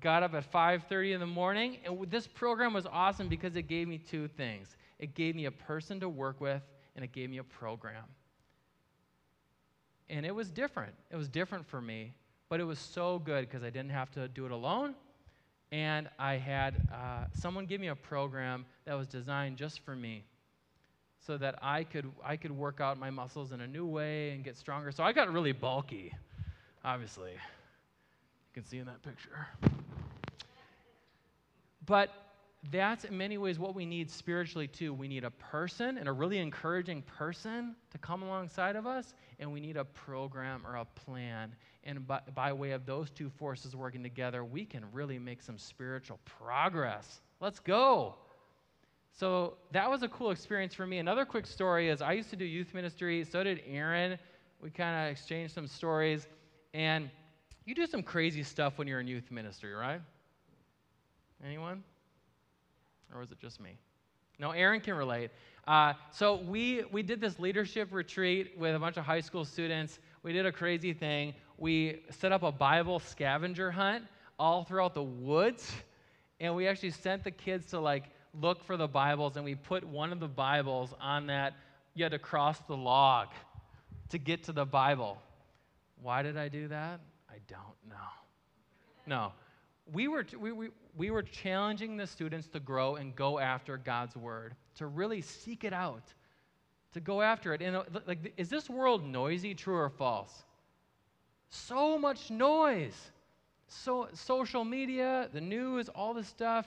Got 0.00 0.22
up 0.22 0.34
at 0.34 0.44
5:30 0.44 1.14
in 1.14 1.20
the 1.20 1.26
morning, 1.26 1.78
and 1.84 2.10
this 2.10 2.26
program 2.26 2.74
was 2.74 2.84
awesome 2.86 3.28
because 3.28 3.56
it 3.56 3.62
gave 3.62 3.88
me 3.88 3.96
two 3.96 4.28
things. 4.28 4.76
It 4.98 5.14
gave 5.14 5.34
me 5.34 5.46
a 5.46 5.50
person 5.50 6.00
to 6.00 6.08
work 6.08 6.38
with, 6.38 6.62
and 6.94 7.04
it 7.04 7.12
gave 7.12 7.30
me 7.30 7.38
a 7.38 7.44
program. 7.44 8.04
And 10.08 10.24
it 10.24 10.34
was 10.34 10.50
different. 10.50 10.94
It 11.10 11.16
was 11.16 11.28
different 11.28 11.66
for 11.66 11.80
me, 11.80 12.12
but 12.48 12.60
it 12.60 12.64
was 12.64 12.78
so 12.78 13.18
good 13.18 13.48
because 13.48 13.62
I 13.62 13.70
didn't 13.70 13.90
have 13.90 14.10
to 14.12 14.28
do 14.28 14.46
it 14.46 14.52
alone, 14.52 14.94
and 15.72 16.08
I 16.18 16.34
had 16.34 16.88
uh, 16.92 17.24
someone 17.32 17.66
give 17.66 17.80
me 17.80 17.88
a 17.88 17.96
program 17.96 18.64
that 18.84 18.94
was 18.94 19.08
designed 19.08 19.56
just 19.56 19.80
for 19.80 19.96
me 19.96 20.24
so 21.26 21.36
that 21.38 21.58
I 21.60 21.82
could, 21.82 22.10
I 22.24 22.36
could 22.36 22.52
work 22.52 22.80
out 22.80 22.98
my 22.98 23.10
muscles 23.10 23.50
in 23.50 23.60
a 23.60 23.66
new 23.66 23.84
way 23.84 24.30
and 24.30 24.44
get 24.44 24.56
stronger. 24.56 24.92
So 24.92 25.02
I 25.02 25.12
got 25.12 25.32
really 25.32 25.50
bulky, 25.50 26.12
obviously. 26.84 27.32
You 27.32 28.54
can 28.54 28.64
see 28.64 28.78
in 28.78 28.86
that 28.86 29.02
picture. 29.02 29.48
But 31.84 32.10
that's 32.70 33.04
in 33.04 33.16
many 33.16 33.38
ways 33.38 33.58
what 33.58 33.74
we 33.74 33.84
need 33.84 34.10
spiritually 34.10 34.66
too. 34.66 34.94
We 34.94 35.08
need 35.08 35.24
a 35.24 35.30
person 35.30 35.98
and 35.98 36.08
a 36.08 36.12
really 36.12 36.38
encouraging 36.38 37.02
person 37.02 37.74
to 37.90 37.98
come 37.98 38.22
alongside 38.22 38.76
of 38.76 38.86
us, 38.86 39.14
and 39.38 39.52
we 39.52 39.60
need 39.60 39.76
a 39.76 39.84
program 39.84 40.66
or 40.66 40.76
a 40.76 40.84
plan. 40.84 41.54
And 41.84 42.06
by, 42.06 42.20
by, 42.34 42.52
way 42.52 42.72
of 42.72 42.86
those 42.86 43.10
two 43.10 43.30
forces 43.30 43.76
working 43.76 44.02
together, 44.02 44.44
we 44.44 44.64
can 44.64 44.84
really 44.92 45.18
make 45.18 45.42
some 45.42 45.58
spiritual 45.58 46.18
progress. 46.24 47.20
Let's 47.40 47.60
go. 47.60 48.14
So 49.12 49.54
that 49.72 49.88
was 49.90 50.02
a 50.02 50.08
cool 50.08 50.30
experience 50.30 50.74
for 50.74 50.86
me. 50.86 50.98
Another 50.98 51.24
quick 51.24 51.46
story 51.46 51.88
is 51.88 52.02
I 52.02 52.12
used 52.12 52.30
to 52.30 52.36
do 52.36 52.44
youth 52.44 52.74
ministry, 52.74 53.24
so 53.24 53.42
did 53.42 53.62
Aaron. 53.66 54.18
We 54.60 54.70
kind 54.70 55.06
of 55.06 55.12
exchanged 55.12 55.54
some 55.54 55.66
stories. 55.66 56.26
And 56.74 57.10
you 57.64 57.74
do 57.74 57.86
some 57.86 58.02
crazy 58.02 58.42
stuff 58.42 58.78
when 58.78 58.86
you're 58.86 59.00
in 59.00 59.06
youth 59.06 59.30
ministry, 59.30 59.72
right? 59.72 60.00
Anyone? 61.44 61.82
Or 63.12 63.20
was 63.20 63.30
it 63.30 63.38
just 63.38 63.60
me? 63.60 63.78
No, 64.38 64.50
Aaron 64.50 64.80
can 64.80 64.94
relate. 64.94 65.30
Uh, 65.66 65.94
so 66.10 66.36
we, 66.36 66.84
we 66.92 67.02
did 67.02 67.20
this 67.20 67.38
leadership 67.38 67.88
retreat 67.90 68.52
with 68.58 68.74
a 68.74 68.78
bunch 68.78 68.96
of 68.96 69.04
high 69.04 69.20
school 69.20 69.44
students. 69.44 69.98
We 70.22 70.32
did 70.32 70.46
a 70.46 70.52
crazy 70.52 70.92
thing. 70.92 71.34
We 71.58 72.02
set 72.10 72.32
up 72.32 72.42
a 72.42 72.52
Bible 72.52 72.98
scavenger 72.98 73.70
hunt 73.70 74.04
all 74.38 74.64
throughout 74.64 74.94
the 74.94 75.02
woods. 75.02 75.72
And 76.38 76.54
we 76.54 76.68
actually 76.68 76.90
sent 76.90 77.24
the 77.24 77.30
kids 77.30 77.66
to 77.70 77.80
like 77.80 78.04
look 78.40 78.62
for 78.64 78.76
the 78.76 78.88
Bibles, 78.88 79.36
and 79.36 79.44
we 79.44 79.54
put 79.54 79.84
one 79.84 80.12
of 80.12 80.20
the 80.20 80.28
Bibles 80.28 80.94
on 81.00 81.26
that. 81.28 81.54
You 81.94 82.04
had 82.04 82.12
to 82.12 82.18
cross 82.18 82.58
the 82.68 82.76
log 82.76 83.28
to 84.10 84.18
get 84.18 84.44
to 84.44 84.52
the 84.52 84.66
Bible. 84.66 85.18
Why 86.02 86.22
did 86.22 86.36
I 86.36 86.48
do 86.48 86.68
that? 86.68 87.00
I 87.30 87.38
don't 87.48 87.88
know. 87.88 87.96
No. 89.06 89.32
We 89.92 90.08
were, 90.08 90.26
we, 90.38 90.52
we, 90.52 90.68
we 90.96 91.10
were 91.10 91.22
challenging 91.22 91.96
the 91.96 92.06
students 92.06 92.48
to 92.48 92.60
grow 92.60 92.96
and 92.96 93.14
go 93.14 93.38
after 93.38 93.76
God's 93.76 94.16
word, 94.16 94.54
to 94.76 94.86
really 94.86 95.20
seek 95.20 95.64
it 95.64 95.72
out, 95.72 96.12
to 96.92 97.00
go 97.00 97.22
after 97.22 97.52
it. 97.52 97.62
And 97.62 97.82
like, 98.06 98.32
is 98.36 98.48
this 98.48 98.70
world 98.70 99.04
noisy, 99.04 99.54
true 99.54 99.76
or 99.76 99.90
false? 99.90 100.44
So 101.50 101.98
much 101.98 102.30
noise. 102.30 103.10
So 103.68 104.08
social 104.12 104.64
media, 104.64 105.28
the 105.32 105.40
news, 105.40 105.88
all 105.88 106.14
this 106.14 106.28
stuff 106.28 106.66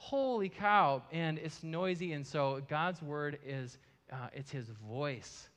holy 0.00 0.48
cow 0.48 1.02
and 1.12 1.36
it's 1.36 1.62
noisy 1.62 2.14
and 2.14 2.26
so 2.26 2.62
god's 2.70 3.02
word 3.02 3.38
is 3.44 3.76
uh, 4.10 4.28
it's 4.32 4.50
his 4.50 4.70
voice 4.88 5.50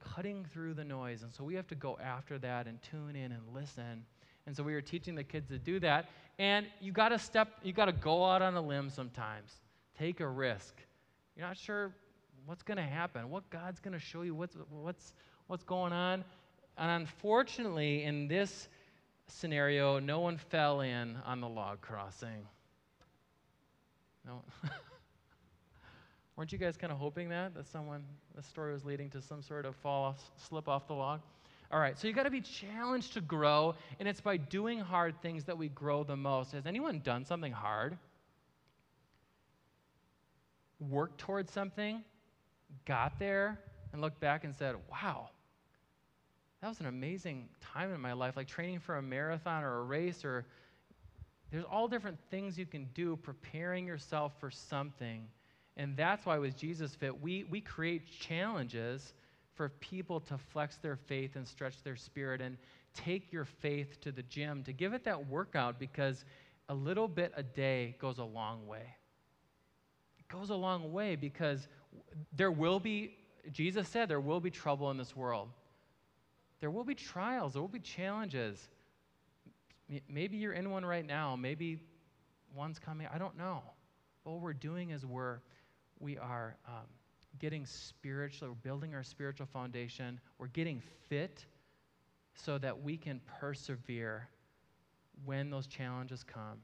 cutting 0.00 0.44
through 0.52 0.74
the 0.74 0.82
noise 0.82 1.22
and 1.22 1.32
so 1.32 1.44
we 1.44 1.54
have 1.54 1.68
to 1.68 1.76
go 1.76 1.96
after 2.02 2.36
that 2.36 2.66
and 2.66 2.82
tune 2.82 3.14
in 3.14 3.30
and 3.30 3.40
listen 3.54 4.04
and 4.46 4.56
so 4.56 4.64
we 4.64 4.72
were 4.72 4.80
teaching 4.80 5.14
the 5.14 5.22
kids 5.22 5.46
to 5.46 5.56
do 5.56 5.78
that 5.78 6.08
and 6.40 6.66
you 6.80 6.90
got 6.90 7.10
to 7.10 7.18
step 7.18 7.48
you 7.62 7.72
got 7.72 7.84
to 7.84 7.92
go 7.92 8.24
out 8.24 8.40
on 8.40 8.56
a 8.56 8.60
limb 8.60 8.88
sometimes 8.88 9.60
take 9.98 10.20
a 10.20 10.26
risk 10.26 10.74
you're 11.36 11.46
not 11.46 11.56
sure 11.56 11.92
what's 12.46 12.62
going 12.62 12.78
to 12.78 12.82
happen 12.82 13.28
what 13.28 13.48
god's 13.50 13.78
going 13.78 13.92
to 13.92 14.00
show 14.00 14.22
you 14.22 14.34
what's 14.34 14.56
what's 14.70 15.12
what's 15.46 15.64
going 15.64 15.92
on 15.92 16.24
and 16.78 16.90
unfortunately 16.90 18.04
in 18.04 18.26
this 18.26 18.68
scenario 19.26 19.98
no 20.00 20.20
one 20.20 20.38
fell 20.38 20.80
in 20.80 21.16
on 21.26 21.40
the 21.40 21.48
log 21.48 21.80
crossing 21.82 22.46
no. 24.26 24.42
Weren't 26.36 26.52
you 26.52 26.58
guys 26.58 26.76
kind 26.76 26.92
of 26.92 26.98
hoping 26.98 27.28
that 27.30 27.54
that 27.54 27.66
someone 27.66 28.04
the 28.34 28.42
story 28.42 28.72
was 28.72 28.84
leading 28.84 29.10
to 29.10 29.22
some 29.22 29.42
sort 29.42 29.66
of 29.66 29.76
fall 29.76 30.04
off, 30.04 30.30
slip 30.36 30.68
off 30.68 30.86
the 30.86 30.94
log? 30.94 31.20
All 31.72 31.78
right, 31.78 31.96
so 31.98 32.08
you 32.08 32.14
got 32.14 32.24
to 32.24 32.30
be 32.30 32.40
challenged 32.40 33.14
to 33.14 33.20
grow, 33.20 33.76
and 34.00 34.08
it's 34.08 34.20
by 34.20 34.36
doing 34.36 34.80
hard 34.80 35.20
things 35.22 35.44
that 35.44 35.56
we 35.56 35.68
grow 35.68 36.02
the 36.02 36.16
most. 36.16 36.52
Has 36.52 36.66
anyone 36.66 37.00
done 37.00 37.24
something 37.24 37.52
hard? 37.52 37.96
Worked 40.80 41.18
towards 41.18 41.52
something, 41.52 42.02
got 42.86 43.18
there, 43.18 43.60
and 43.92 44.00
looked 44.00 44.18
back 44.18 44.44
and 44.44 44.54
said, 44.54 44.76
"Wow, 44.90 45.30
that 46.60 46.68
was 46.68 46.80
an 46.80 46.86
amazing 46.86 47.48
time 47.60 47.92
in 47.92 48.00
my 48.00 48.12
life, 48.12 48.36
like 48.36 48.48
training 48.48 48.80
for 48.80 48.96
a 48.96 49.02
marathon 49.02 49.62
or 49.62 49.78
a 49.78 49.82
race 49.84 50.24
or 50.24 50.46
there's 51.50 51.64
all 51.64 51.88
different 51.88 52.18
things 52.30 52.58
you 52.58 52.66
can 52.66 52.88
do 52.94 53.16
preparing 53.16 53.86
yourself 53.86 54.32
for 54.38 54.50
something. 54.50 55.26
And 55.76 55.96
that's 55.96 56.24
why 56.24 56.38
with 56.38 56.56
Jesus 56.56 56.94
Fit, 56.94 57.20
we, 57.20 57.44
we 57.44 57.60
create 57.60 58.08
challenges 58.20 59.14
for 59.54 59.68
people 59.80 60.20
to 60.20 60.38
flex 60.38 60.76
their 60.76 60.96
faith 60.96 61.36
and 61.36 61.46
stretch 61.46 61.82
their 61.82 61.96
spirit 61.96 62.40
and 62.40 62.56
take 62.94 63.32
your 63.32 63.44
faith 63.44 64.00
to 64.00 64.12
the 64.12 64.22
gym 64.24 64.62
to 64.64 64.72
give 64.72 64.92
it 64.92 65.04
that 65.04 65.28
workout 65.28 65.78
because 65.78 66.24
a 66.68 66.74
little 66.74 67.08
bit 67.08 67.32
a 67.36 67.42
day 67.42 67.96
goes 68.00 68.18
a 68.18 68.24
long 68.24 68.66
way. 68.66 68.94
It 70.18 70.28
goes 70.28 70.50
a 70.50 70.54
long 70.54 70.92
way 70.92 71.16
because 71.16 71.68
there 72.32 72.52
will 72.52 72.80
be, 72.80 73.16
Jesus 73.52 73.88
said, 73.88 74.08
there 74.08 74.20
will 74.20 74.40
be 74.40 74.50
trouble 74.50 74.90
in 74.90 74.96
this 74.96 75.16
world. 75.16 75.48
There 76.60 76.70
will 76.70 76.84
be 76.84 76.94
trials, 76.94 77.54
there 77.54 77.62
will 77.62 77.68
be 77.68 77.80
challenges. 77.80 78.68
Maybe 80.08 80.36
you're 80.36 80.52
in 80.52 80.70
one 80.70 80.84
right 80.84 81.04
now. 81.04 81.34
Maybe 81.34 81.80
one's 82.54 82.78
coming. 82.78 83.08
I 83.12 83.18
don't 83.18 83.36
know. 83.36 83.62
What 84.22 84.40
we're 84.40 84.52
doing 84.52 84.90
is 84.90 85.04
we're 85.04 85.38
we 85.98 86.16
are 86.16 86.56
um, 86.66 86.86
getting 87.38 87.66
spiritual. 87.66 88.48
We're 88.48 88.54
building 88.54 88.94
our 88.94 89.02
spiritual 89.02 89.46
foundation. 89.46 90.20
We're 90.38 90.48
getting 90.48 90.82
fit 91.08 91.44
so 92.34 92.58
that 92.58 92.82
we 92.82 92.96
can 92.96 93.20
persevere 93.40 94.28
when 95.24 95.50
those 95.50 95.66
challenges 95.66 96.24
come. 96.24 96.58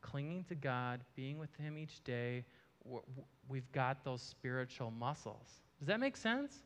Clinging 0.00 0.44
to 0.44 0.54
God, 0.54 1.00
being 1.14 1.38
with 1.38 1.54
Him 1.56 1.76
each 1.76 2.02
day, 2.04 2.44
we've 3.48 3.70
got 3.72 4.04
those 4.04 4.22
spiritual 4.22 4.90
muscles. 4.90 5.46
Does 5.78 5.88
that 5.88 6.00
make 6.00 6.16
sense? 6.16 6.56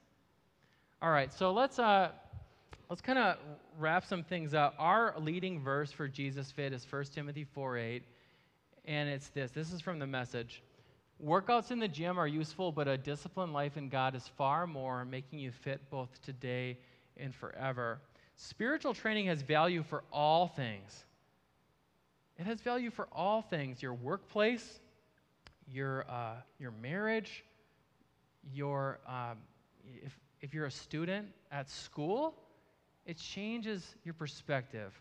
All 1.03 1.11
right, 1.11 1.33
so 1.33 1.53
let's 1.53 1.79
uh, 1.79 2.11
let's 2.89 3.03
kind 3.03 3.19
of 3.19 3.37
wrap 3.79 4.05
some 4.05 4.23
things 4.23 4.55
up. 4.55 4.75
Our 4.79 5.15
leading 5.19 5.61
verse 5.61 5.91
for 5.91 6.09
Jesus 6.09 6.51
Fit 6.51 6.73
is 6.73 6.87
1 6.89 7.05
Timothy 7.15 7.45
4 7.45 7.79
8, 7.79 8.03
and 8.85 9.09
it's 9.09 9.29
this. 9.29 9.51
This 9.51 9.73
is 9.73 9.81
from 9.81 9.99
the 9.99 10.07
message. 10.07 10.63
Workouts 11.23 11.71
in 11.71 11.79
the 11.79 11.89
gym 11.89 12.19
are 12.19 12.27
useful, 12.27 12.73
but 12.73 12.89
a 12.89 12.99
disciplined 12.99 13.53
life 13.53 13.77
in 13.77 13.89
God 13.89 14.15
is 14.15 14.27
far 14.37 14.67
more, 14.67 15.05
making 15.05 15.39
you 15.39 15.53
fit 15.53 15.81
both 15.91 16.11
today 16.23 16.79
and 17.17 17.35
forever. 17.35 18.01
Spiritual 18.37 18.95
training 18.95 19.27
has 19.27 19.43
value 19.43 19.83
for 19.83 20.03
all 20.13 20.49
things. 20.49 21.05
It 22.37 22.47
has 22.47 22.61
value 22.61 22.91
for 22.91 23.07
all 23.13 23.43
things 23.43 23.81
your 23.81 23.95
workplace, 23.95 24.81
your, 25.69 26.05
uh, 26.11 26.35
your 26.59 26.73
marriage, 26.73 27.45
your, 28.53 28.99
um, 29.07 29.39
if, 30.03 30.19
if 30.41 30.53
you're 30.53 30.67
a 30.67 30.71
student 30.71 31.29
at 31.53 31.71
school, 31.71 32.35
it 33.07 33.17
changes 33.19 33.95
your 34.05 34.15
perspective. 34.15 34.93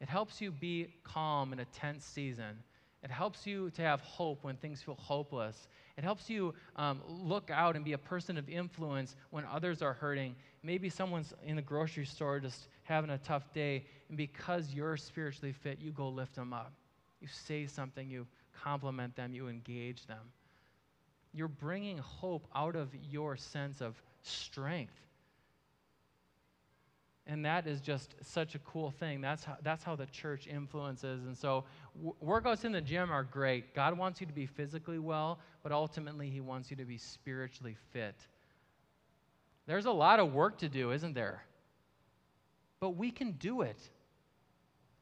It 0.00 0.08
helps 0.08 0.40
you 0.40 0.50
be 0.50 0.94
calm 1.04 1.52
in 1.52 1.60
a 1.60 1.64
tense 1.66 2.04
season. 2.04 2.58
It 3.02 3.10
helps 3.10 3.46
you 3.46 3.70
to 3.70 3.82
have 3.82 4.00
hope 4.00 4.42
when 4.42 4.56
things 4.56 4.82
feel 4.82 4.96
hopeless. 4.96 5.68
It 5.96 6.02
helps 6.02 6.28
you 6.28 6.54
um, 6.76 7.00
look 7.06 7.50
out 7.50 7.76
and 7.76 7.84
be 7.84 7.92
a 7.92 7.98
person 7.98 8.36
of 8.36 8.48
influence 8.48 9.14
when 9.30 9.44
others 9.44 9.82
are 9.82 9.92
hurting. 9.92 10.34
Maybe 10.62 10.88
someone's 10.88 11.32
in 11.44 11.56
the 11.56 11.62
grocery 11.62 12.06
store 12.06 12.40
just 12.40 12.68
having 12.82 13.10
a 13.10 13.18
tough 13.18 13.52
day, 13.52 13.84
and 14.08 14.16
because 14.16 14.74
you're 14.74 14.96
spiritually 14.96 15.52
fit, 15.52 15.78
you 15.80 15.92
go 15.92 16.08
lift 16.08 16.34
them 16.34 16.52
up. 16.52 16.72
You 17.20 17.28
say 17.28 17.66
something, 17.66 18.10
you 18.10 18.26
compliment 18.62 19.14
them, 19.14 19.32
you 19.32 19.48
engage 19.48 20.06
them. 20.06 20.32
You're 21.32 21.48
bringing 21.48 21.98
hope 21.98 22.48
out 22.54 22.74
of 22.74 22.88
your 23.10 23.36
sense 23.36 23.80
of 23.80 24.00
strength. 24.22 24.94
And 27.28 27.44
that 27.44 27.66
is 27.66 27.82
just 27.82 28.14
such 28.22 28.54
a 28.54 28.58
cool 28.60 28.90
thing. 28.90 29.20
That's 29.20 29.44
how, 29.44 29.58
that's 29.62 29.84
how 29.84 29.94
the 29.94 30.06
church 30.06 30.46
influences. 30.46 31.26
And 31.26 31.36
so, 31.36 31.64
workouts 32.24 32.64
in 32.64 32.72
the 32.72 32.80
gym 32.80 33.10
are 33.10 33.24
great. 33.24 33.74
God 33.74 33.96
wants 33.96 34.20
you 34.20 34.26
to 34.26 34.32
be 34.32 34.46
physically 34.46 34.98
well, 34.98 35.38
but 35.62 35.72
ultimately, 35.72 36.30
He 36.30 36.40
wants 36.40 36.70
you 36.70 36.76
to 36.76 36.84
be 36.84 36.98
spiritually 36.98 37.76
fit. 37.92 38.16
There's 39.66 39.86
a 39.86 39.90
lot 39.90 40.20
of 40.20 40.32
work 40.32 40.58
to 40.58 40.68
do, 40.68 40.92
isn't 40.92 41.14
there? 41.14 41.42
But 42.80 42.90
we 42.90 43.10
can 43.10 43.32
do 43.32 43.62
it. 43.62 43.78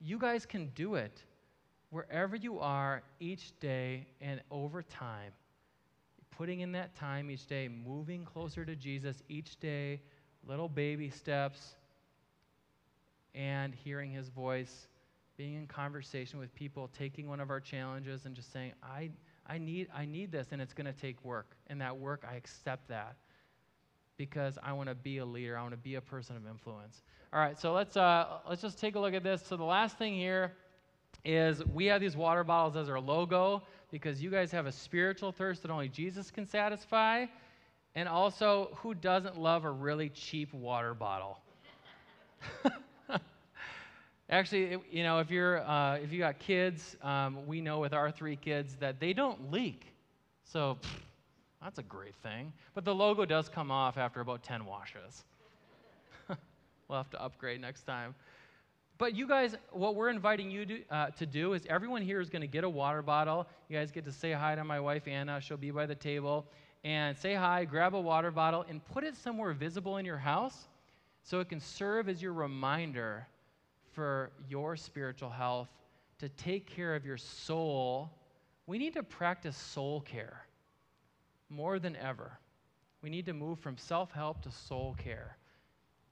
You 0.00 0.18
guys 0.18 0.44
can 0.46 0.68
do 0.74 0.96
it 0.96 1.22
wherever 1.90 2.36
you 2.36 2.58
are 2.58 3.02
each 3.20 3.58
day 3.60 4.06
and 4.20 4.40
over 4.50 4.82
time 4.82 5.32
putting 6.36 6.60
in 6.60 6.72
that 6.72 6.94
time 6.94 7.30
each 7.30 7.46
day, 7.46 7.68
moving 7.68 8.24
closer 8.24 8.64
to 8.64 8.76
Jesus 8.76 9.22
each 9.28 9.58
day, 9.58 10.00
little 10.46 10.68
baby 10.68 11.08
steps, 11.08 11.76
and 13.34 13.74
hearing 13.74 14.10
his 14.10 14.28
voice, 14.28 14.88
being 15.36 15.54
in 15.54 15.66
conversation 15.66 16.38
with 16.38 16.54
people, 16.54 16.88
taking 16.96 17.28
one 17.28 17.40
of 17.40 17.50
our 17.50 17.60
challenges 17.60 18.26
and 18.26 18.34
just 18.34 18.52
saying, 18.52 18.72
I, 18.82 19.10
I, 19.46 19.58
need, 19.58 19.88
I 19.94 20.04
need 20.04 20.32
this, 20.32 20.48
and 20.52 20.60
it's 20.60 20.72
going 20.72 20.86
to 20.86 20.98
take 20.98 21.22
work. 21.24 21.56
And 21.66 21.80
that 21.80 21.96
work, 21.96 22.26
I 22.30 22.36
accept 22.36 22.88
that 22.88 23.16
because 24.16 24.58
I 24.62 24.72
want 24.72 24.88
to 24.88 24.94
be 24.94 25.18
a 25.18 25.24
leader. 25.24 25.58
I 25.58 25.62
want 25.62 25.72
to 25.72 25.78
be 25.78 25.96
a 25.96 26.00
person 26.00 26.36
of 26.36 26.46
influence. 26.46 27.02
All 27.32 27.40
right, 27.40 27.58
so 27.58 27.72
let's, 27.72 27.96
uh, 27.96 28.38
let's 28.48 28.62
just 28.62 28.78
take 28.78 28.94
a 28.94 29.00
look 29.00 29.14
at 29.14 29.22
this. 29.22 29.42
So 29.46 29.56
the 29.56 29.64
last 29.64 29.98
thing 29.98 30.14
here 30.14 30.52
is 31.24 31.64
we 31.66 31.86
have 31.86 32.00
these 32.00 32.16
water 32.16 32.44
bottles 32.44 32.76
as 32.76 32.88
our 32.88 33.00
logo 33.00 33.62
because 33.90 34.22
you 34.22 34.30
guys 34.30 34.50
have 34.52 34.66
a 34.66 34.72
spiritual 34.72 35.32
thirst 35.32 35.62
that 35.62 35.70
only 35.70 35.88
Jesus 35.88 36.30
can 36.30 36.46
satisfy. 36.46 37.26
And 37.94 38.08
also, 38.08 38.70
who 38.76 38.94
doesn't 38.94 39.38
love 39.38 39.64
a 39.64 39.70
really 39.70 40.10
cheap 40.10 40.52
water 40.52 40.94
bottle? 40.94 41.40
Actually, 44.28 44.78
you 44.90 45.04
know, 45.04 45.20
if 45.20 45.30
you're 45.30 45.60
uh, 45.60 45.96
if 45.96 46.12
you 46.12 46.18
got 46.18 46.38
kids, 46.40 46.96
um, 47.02 47.46
we 47.46 47.60
know 47.60 47.78
with 47.78 47.92
our 47.92 48.10
three 48.10 48.34
kids 48.34 48.74
that 48.80 48.98
they 48.98 49.12
don't 49.12 49.52
leak, 49.52 49.86
so 50.44 50.78
pff, 50.82 50.88
that's 51.62 51.78
a 51.78 51.82
great 51.84 52.14
thing. 52.24 52.52
But 52.74 52.84
the 52.84 52.94
logo 52.94 53.24
does 53.24 53.48
come 53.48 53.70
off 53.70 53.96
after 53.96 54.20
about 54.20 54.42
ten 54.42 54.64
washes. 54.66 55.24
we'll 56.88 56.98
have 56.98 57.10
to 57.10 57.22
upgrade 57.22 57.60
next 57.60 57.84
time. 57.84 58.16
But 58.98 59.14
you 59.14 59.28
guys, 59.28 59.54
what 59.70 59.94
we're 59.94 60.08
inviting 60.08 60.50
you 60.50 60.66
to, 60.66 60.82
uh, 60.90 61.10
to 61.10 61.26
do 61.26 61.52
is 61.52 61.62
everyone 61.68 62.02
here 62.02 62.20
is 62.20 62.30
going 62.30 62.40
to 62.40 62.48
get 62.48 62.64
a 62.64 62.68
water 62.68 63.02
bottle. 63.02 63.46
You 63.68 63.76
guys 63.76 63.92
get 63.92 64.04
to 64.06 64.12
say 64.12 64.32
hi 64.32 64.54
to 64.54 64.64
my 64.64 64.80
wife, 64.80 65.06
Anna. 65.06 65.40
She'll 65.40 65.58
be 65.58 65.70
by 65.70 65.86
the 65.86 65.94
table. 65.94 66.46
And 66.82 67.16
say 67.16 67.34
hi, 67.34 67.64
grab 67.64 67.94
a 67.94 68.00
water 68.00 68.30
bottle, 68.30 68.64
and 68.68 68.84
put 68.86 69.04
it 69.04 69.16
somewhere 69.16 69.52
visible 69.52 69.98
in 69.98 70.06
your 70.06 70.16
house 70.16 70.66
so 71.22 71.40
it 71.40 71.48
can 71.48 71.60
serve 71.60 72.08
as 72.08 72.22
your 72.22 72.32
reminder 72.32 73.26
for 73.96 74.30
your 74.46 74.76
spiritual 74.76 75.30
health 75.30 75.68
to 76.18 76.28
take 76.28 76.66
care 76.66 76.94
of 76.94 77.04
your 77.04 77.16
soul. 77.16 78.10
We 78.66 78.76
need 78.78 78.92
to 78.94 79.02
practice 79.02 79.56
soul 79.56 80.02
care 80.02 80.46
more 81.48 81.78
than 81.78 81.96
ever. 81.96 82.38
We 83.02 83.08
need 83.08 83.26
to 83.26 83.32
move 83.32 83.58
from 83.58 83.78
self 83.78 84.12
help 84.12 84.42
to 84.42 84.50
soul 84.50 84.94
care. 85.02 85.38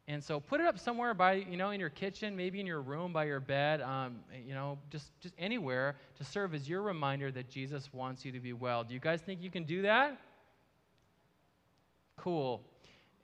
And 0.08 0.22
so 0.22 0.40
put 0.40 0.60
it 0.60 0.66
up 0.66 0.78
somewhere 0.78 1.14
by, 1.14 1.34
you 1.34 1.56
know, 1.56 1.70
in 1.70 1.80
your 1.80 1.90
kitchen, 1.90 2.36
maybe 2.36 2.60
in 2.60 2.66
your 2.66 2.82
room, 2.82 3.12
by 3.12 3.24
your 3.24 3.40
bed, 3.40 3.80
um, 3.80 4.16
you 4.46 4.52
know, 4.52 4.78
just, 4.90 5.18
just 5.20 5.34
anywhere 5.38 5.96
to 6.18 6.24
serve 6.24 6.54
as 6.54 6.68
your 6.68 6.82
reminder 6.82 7.30
that 7.32 7.48
Jesus 7.48 7.90
wants 7.92 8.24
you 8.24 8.32
to 8.32 8.40
be 8.40 8.52
well. 8.52 8.84
Do 8.84 8.92
you 8.92 9.00
guys 9.00 9.22
think 9.22 9.40
you 9.42 9.50
can 9.50 9.64
do 9.64 9.82
that? 9.82 10.18
Cool. 12.16 12.60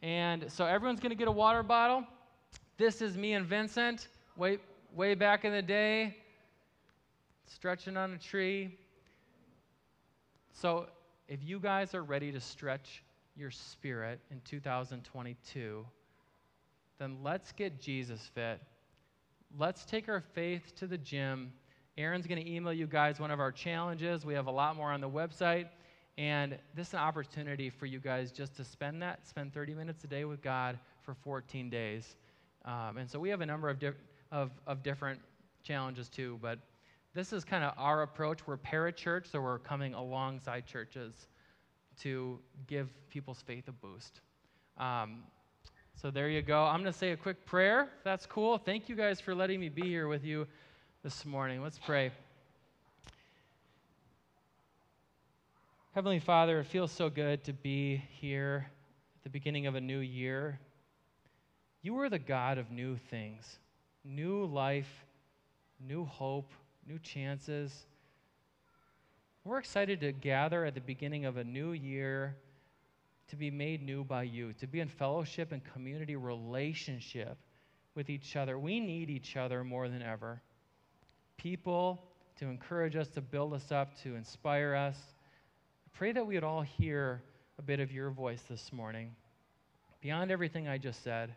And 0.02 0.50
so 0.50 0.64
everyone's 0.64 1.00
going 1.00 1.10
to 1.10 1.16
get 1.16 1.28
a 1.28 1.32
water 1.32 1.62
bottle. 1.62 2.04
This 2.78 3.02
is 3.02 3.14
me 3.14 3.34
and 3.34 3.44
Vincent, 3.44 4.08
way, 4.40 4.59
way 4.96 5.14
back 5.14 5.44
in 5.44 5.53
the 5.53 5.61
day, 5.61 6.16
stretching 7.46 7.96
on 7.98 8.14
a 8.14 8.18
tree. 8.18 8.74
So 10.55 10.87
if 11.29 11.44
you 11.44 11.61
guys 11.61 11.94
are 11.94 12.03
ready 12.03 12.33
to 12.33 12.40
stretch 12.40 13.03
your 13.37 13.50
spirit 13.50 14.18
in 14.31 14.40
2022, 14.46 15.85
then 16.98 17.18
let's 17.22 17.53
get 17.53 17.81
Jesus 17.81 18.31
fit. 18.35 18.61
Let's 19.59 19.85
take 19.85 20.09
our 20.09 20.22
faith 20.33 20.74
to 20.76 20.87
the 20.87 20.98
gym. 20.98 21.53
Aaron's 21.98 22.26
going 22.26 22.42
to 22.42 22.50
email 22.50 22.72
you 22.72 22.87
guys 22.87 23.20
one 23.20 23.31
of 23.31 23.40
our 23.40 23.53
challenges. 23.53 24.24
We 24.24 24.33
have 24.33 24.46
a 24.46 24.50
lot 24.50 24.74
more 24.74 24.90
on 24.90 25.03
the 25.03 25.11
website. 25.11 25.66
And 26.16 26.59
this 26.74 26.88
is 26.88 26.94
an 26.94 27.00
opportunity 27.00 27.68
for 27.68 27.85
you 27.85 27.98
guys 27.98 28.33
just 28.33 28.57
to 28.57 28.64
spend 28.64 29.03
that, 29.03 29.26
spend 29.29 29.53
30 29.53 29.74
minutes 29.74 30.05
a 30.05 30.07
day 30.07 30.24
with 30.24 30.40
God 30.40 30.79
for 31.03 31.14
14 31.14 31.68
days. 31.68 32.16
Um, 32.64 32.98
and 32.98 33.11
so 33.11 33.18
we 33.18 33.31
have 33.31 33.40
a 33.40 33.46
number 33.46 33.68
of, 33.68 33.79
di- 33.79 33.92
of, 34.32 34.50
of 34.66 34.82
different 34.82 35.20
challenges 35.62 36.08
too, 36.08 36.38
but 36.40 36.58
this 37.14 37.32
is 37.32 37.44
kind 37.44 37.64
of 37.64 37.72
our 37.76 38.02
approach. 38.02 38.46
We're 38.46 38.56
parachurch, 38.56 39.30
so 39.30 39.40
we're 39.40 39.58
coming 39.58 39.94
alongside 39.94 40.66
churches 40.66 41.12
to 42.02 42.38
give 42.66 42.88
people's 43.08 43.42
faith 43.42 43.68
a 43.68 43.72
boost. 43.72 44.20
Um, 44.78 45.24
so 46.00 46.10
there 46.10 46.28
you 46.28 46.40
go. 46.40 46.62
I'm 46.62 46.80
going 46.80 46.92
to 46.92 46.98
say 46.98 47.10
a 47.10 47.16
quick 47.16 47.44
prayer. 47.44 47.88
That's 48.04 48.26
cool. 48.26 48.58
Thank 48.58 48.88
you 48.88 48.94
guys 48.94 49.20
for 49.20 49.34
letting 49.34 49.60
me 49.60 49.68
be 49.68 49.82
here 49.82 50.08
with 50.08 50.24
you 50.24 50.46
this 51.02 51.26
morning. 51.26 51.62
Let's 51.62 51.78
pray. 51.78 52.12
Heavenly 55.92 56.20
Father, 56.20 56.60
it 56.60 56.66
feels 56.66 56.92
so 56.92 57.10
good 57.10 57.42
to 57.44 57.52
be 57.52 58.02
here 58.20 58.66
at 59.16 59.22
the 59.24 59.28
beginning 59.28 59.66
of 59.66 59.74
a 59.74 59.80
new 59.80 59.98
year. 59.98 60.60
You 61.82 61.98
are 61.98 62.08
the 62.08 62.18
God 62.18 62.58
of 62.58 62.70
new 62.70 62.96
things, 62.96 63.58
new 64.04 64.44
life, 64.46 65.04
new 65.80 66.04
hope, 66.04 66.52
new 66.86 66.98
chances. 66.98 67.86
We're 69.44 69.58
excited 69.58 70.00
to 70.00 70.12
gather 70.12 70.64
at 70.64 70.74
the 70.74 70.80
beginning 70.80 71.24
of 71.24 71.36
a 71.36 71.44
new 71.44 71.72
year 71.72 72.36
to 73.28 73.36
be 73.36 73.50
made 73.50 73.82
new 73.82 74.04
by 74.04 74.24
you, 74.24 74.52
to 74.54 74.66
be 74.66 74.80
in 74.80 74.88
fellowship 74.88 75.52
and 75.52 75.62
community 75.72 76.16
relationship 76.16 77.38
with 77.94 78.10
each 78.10 78.36
other. 78.36 78.58
We 78.58 78.80
need 78.80 79.08
each 79.08 79.36
other 79.36 79.62
more 79.62 79.88
than 79.88 80.02
ever. 80.02 80.42
People 81.36 82.02
to 82.40 82.46
encourage 82.46 82.96
us, 82.96 83.08
to 83.08 83.20
build 83.20 83.52
us 83.52 83.70
up, 83.70 83.94
to 84.02 84.16
inspire 84.16 84.74
us. 84.74 84.96
I 85.86 85.96
pray 85.96 86.12
that 86.12 86.26
we 86.26 86.34
would 86.34 86.44
all 86.44 86.62
hear 86.62 87.22
a 87.58 87.62
bit 87.62 87.80
of 87.80 87.92
your 87.92 88.10
voice 88.10 88.42
this 88.48 88.72
morning. 88.72 89.14
Beyond 90.00 90.30
everything 90.30 90.66
I 90.66 90.78
just 90.78 91.04
said, 91.04 91.34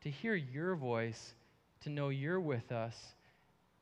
to 0.00 0.10
hear 0.10 0.34
your 0.34 0.74
voice, 0.74 1.34
to 1.80 1.90
know 1.90 2.08
you're 2.08 2.40
with 2.40 2.72
us, 2.72 2.96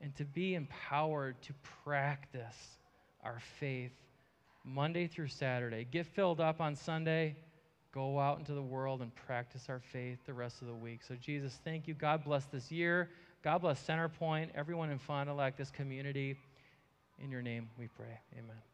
and 0.01 0.15
to 0.17 0.25
be 0.25 0.55
empowered 0.55 1.41
to 1.43 1.53
practice 1.85 2.79
our 3.25 3.41
faith 3.59 3.93
Monday 4.65 5.07
through 5.07 5.29
Saturday. 5.29 5.87
Get 5.91 6.07
filled 6.07 6.41
up 6.41 6.61
on 6.61 6.77
Sunday. 6.77 7.37
Go 7.93 8.21
out 8.21 8.39
into 8.39 8.53
the 8.53 8.63
world 8.63 9.01
and 9.01 9.15
practice 9.15 9.67
our 9.69 9.81
faith 9.81 10.19
the 10.27 10.35
rest 10.35 10.61
of 10.61 10.69
the 10.69 10.75
week. 10.75 11.01
So, 11.07 11.15
Jesus, 11.17 11.59
thank 11.65 11.89
you. 11.89 11.95
God 11.95 12.23
bless 12.23 12.45
this 12.45 12.71
year. 12.71 13.11
God 13.43 13.59
bless 13.63 13.83
Centerpoint, 13.85 14.51
everyone 14.55 14.91
in 14.91 14.99
Fond 14.99 15.29
du 15.29 15.35
Lac, 15.35 15.57
this 15.57 15.71
community. 15.71 16.37
In 17.19 17.31
your 17.31 17.43
name 17.43 17.69
we 17.79 17.89
pray. 17.89 18.21
Amen. 18.37 18.68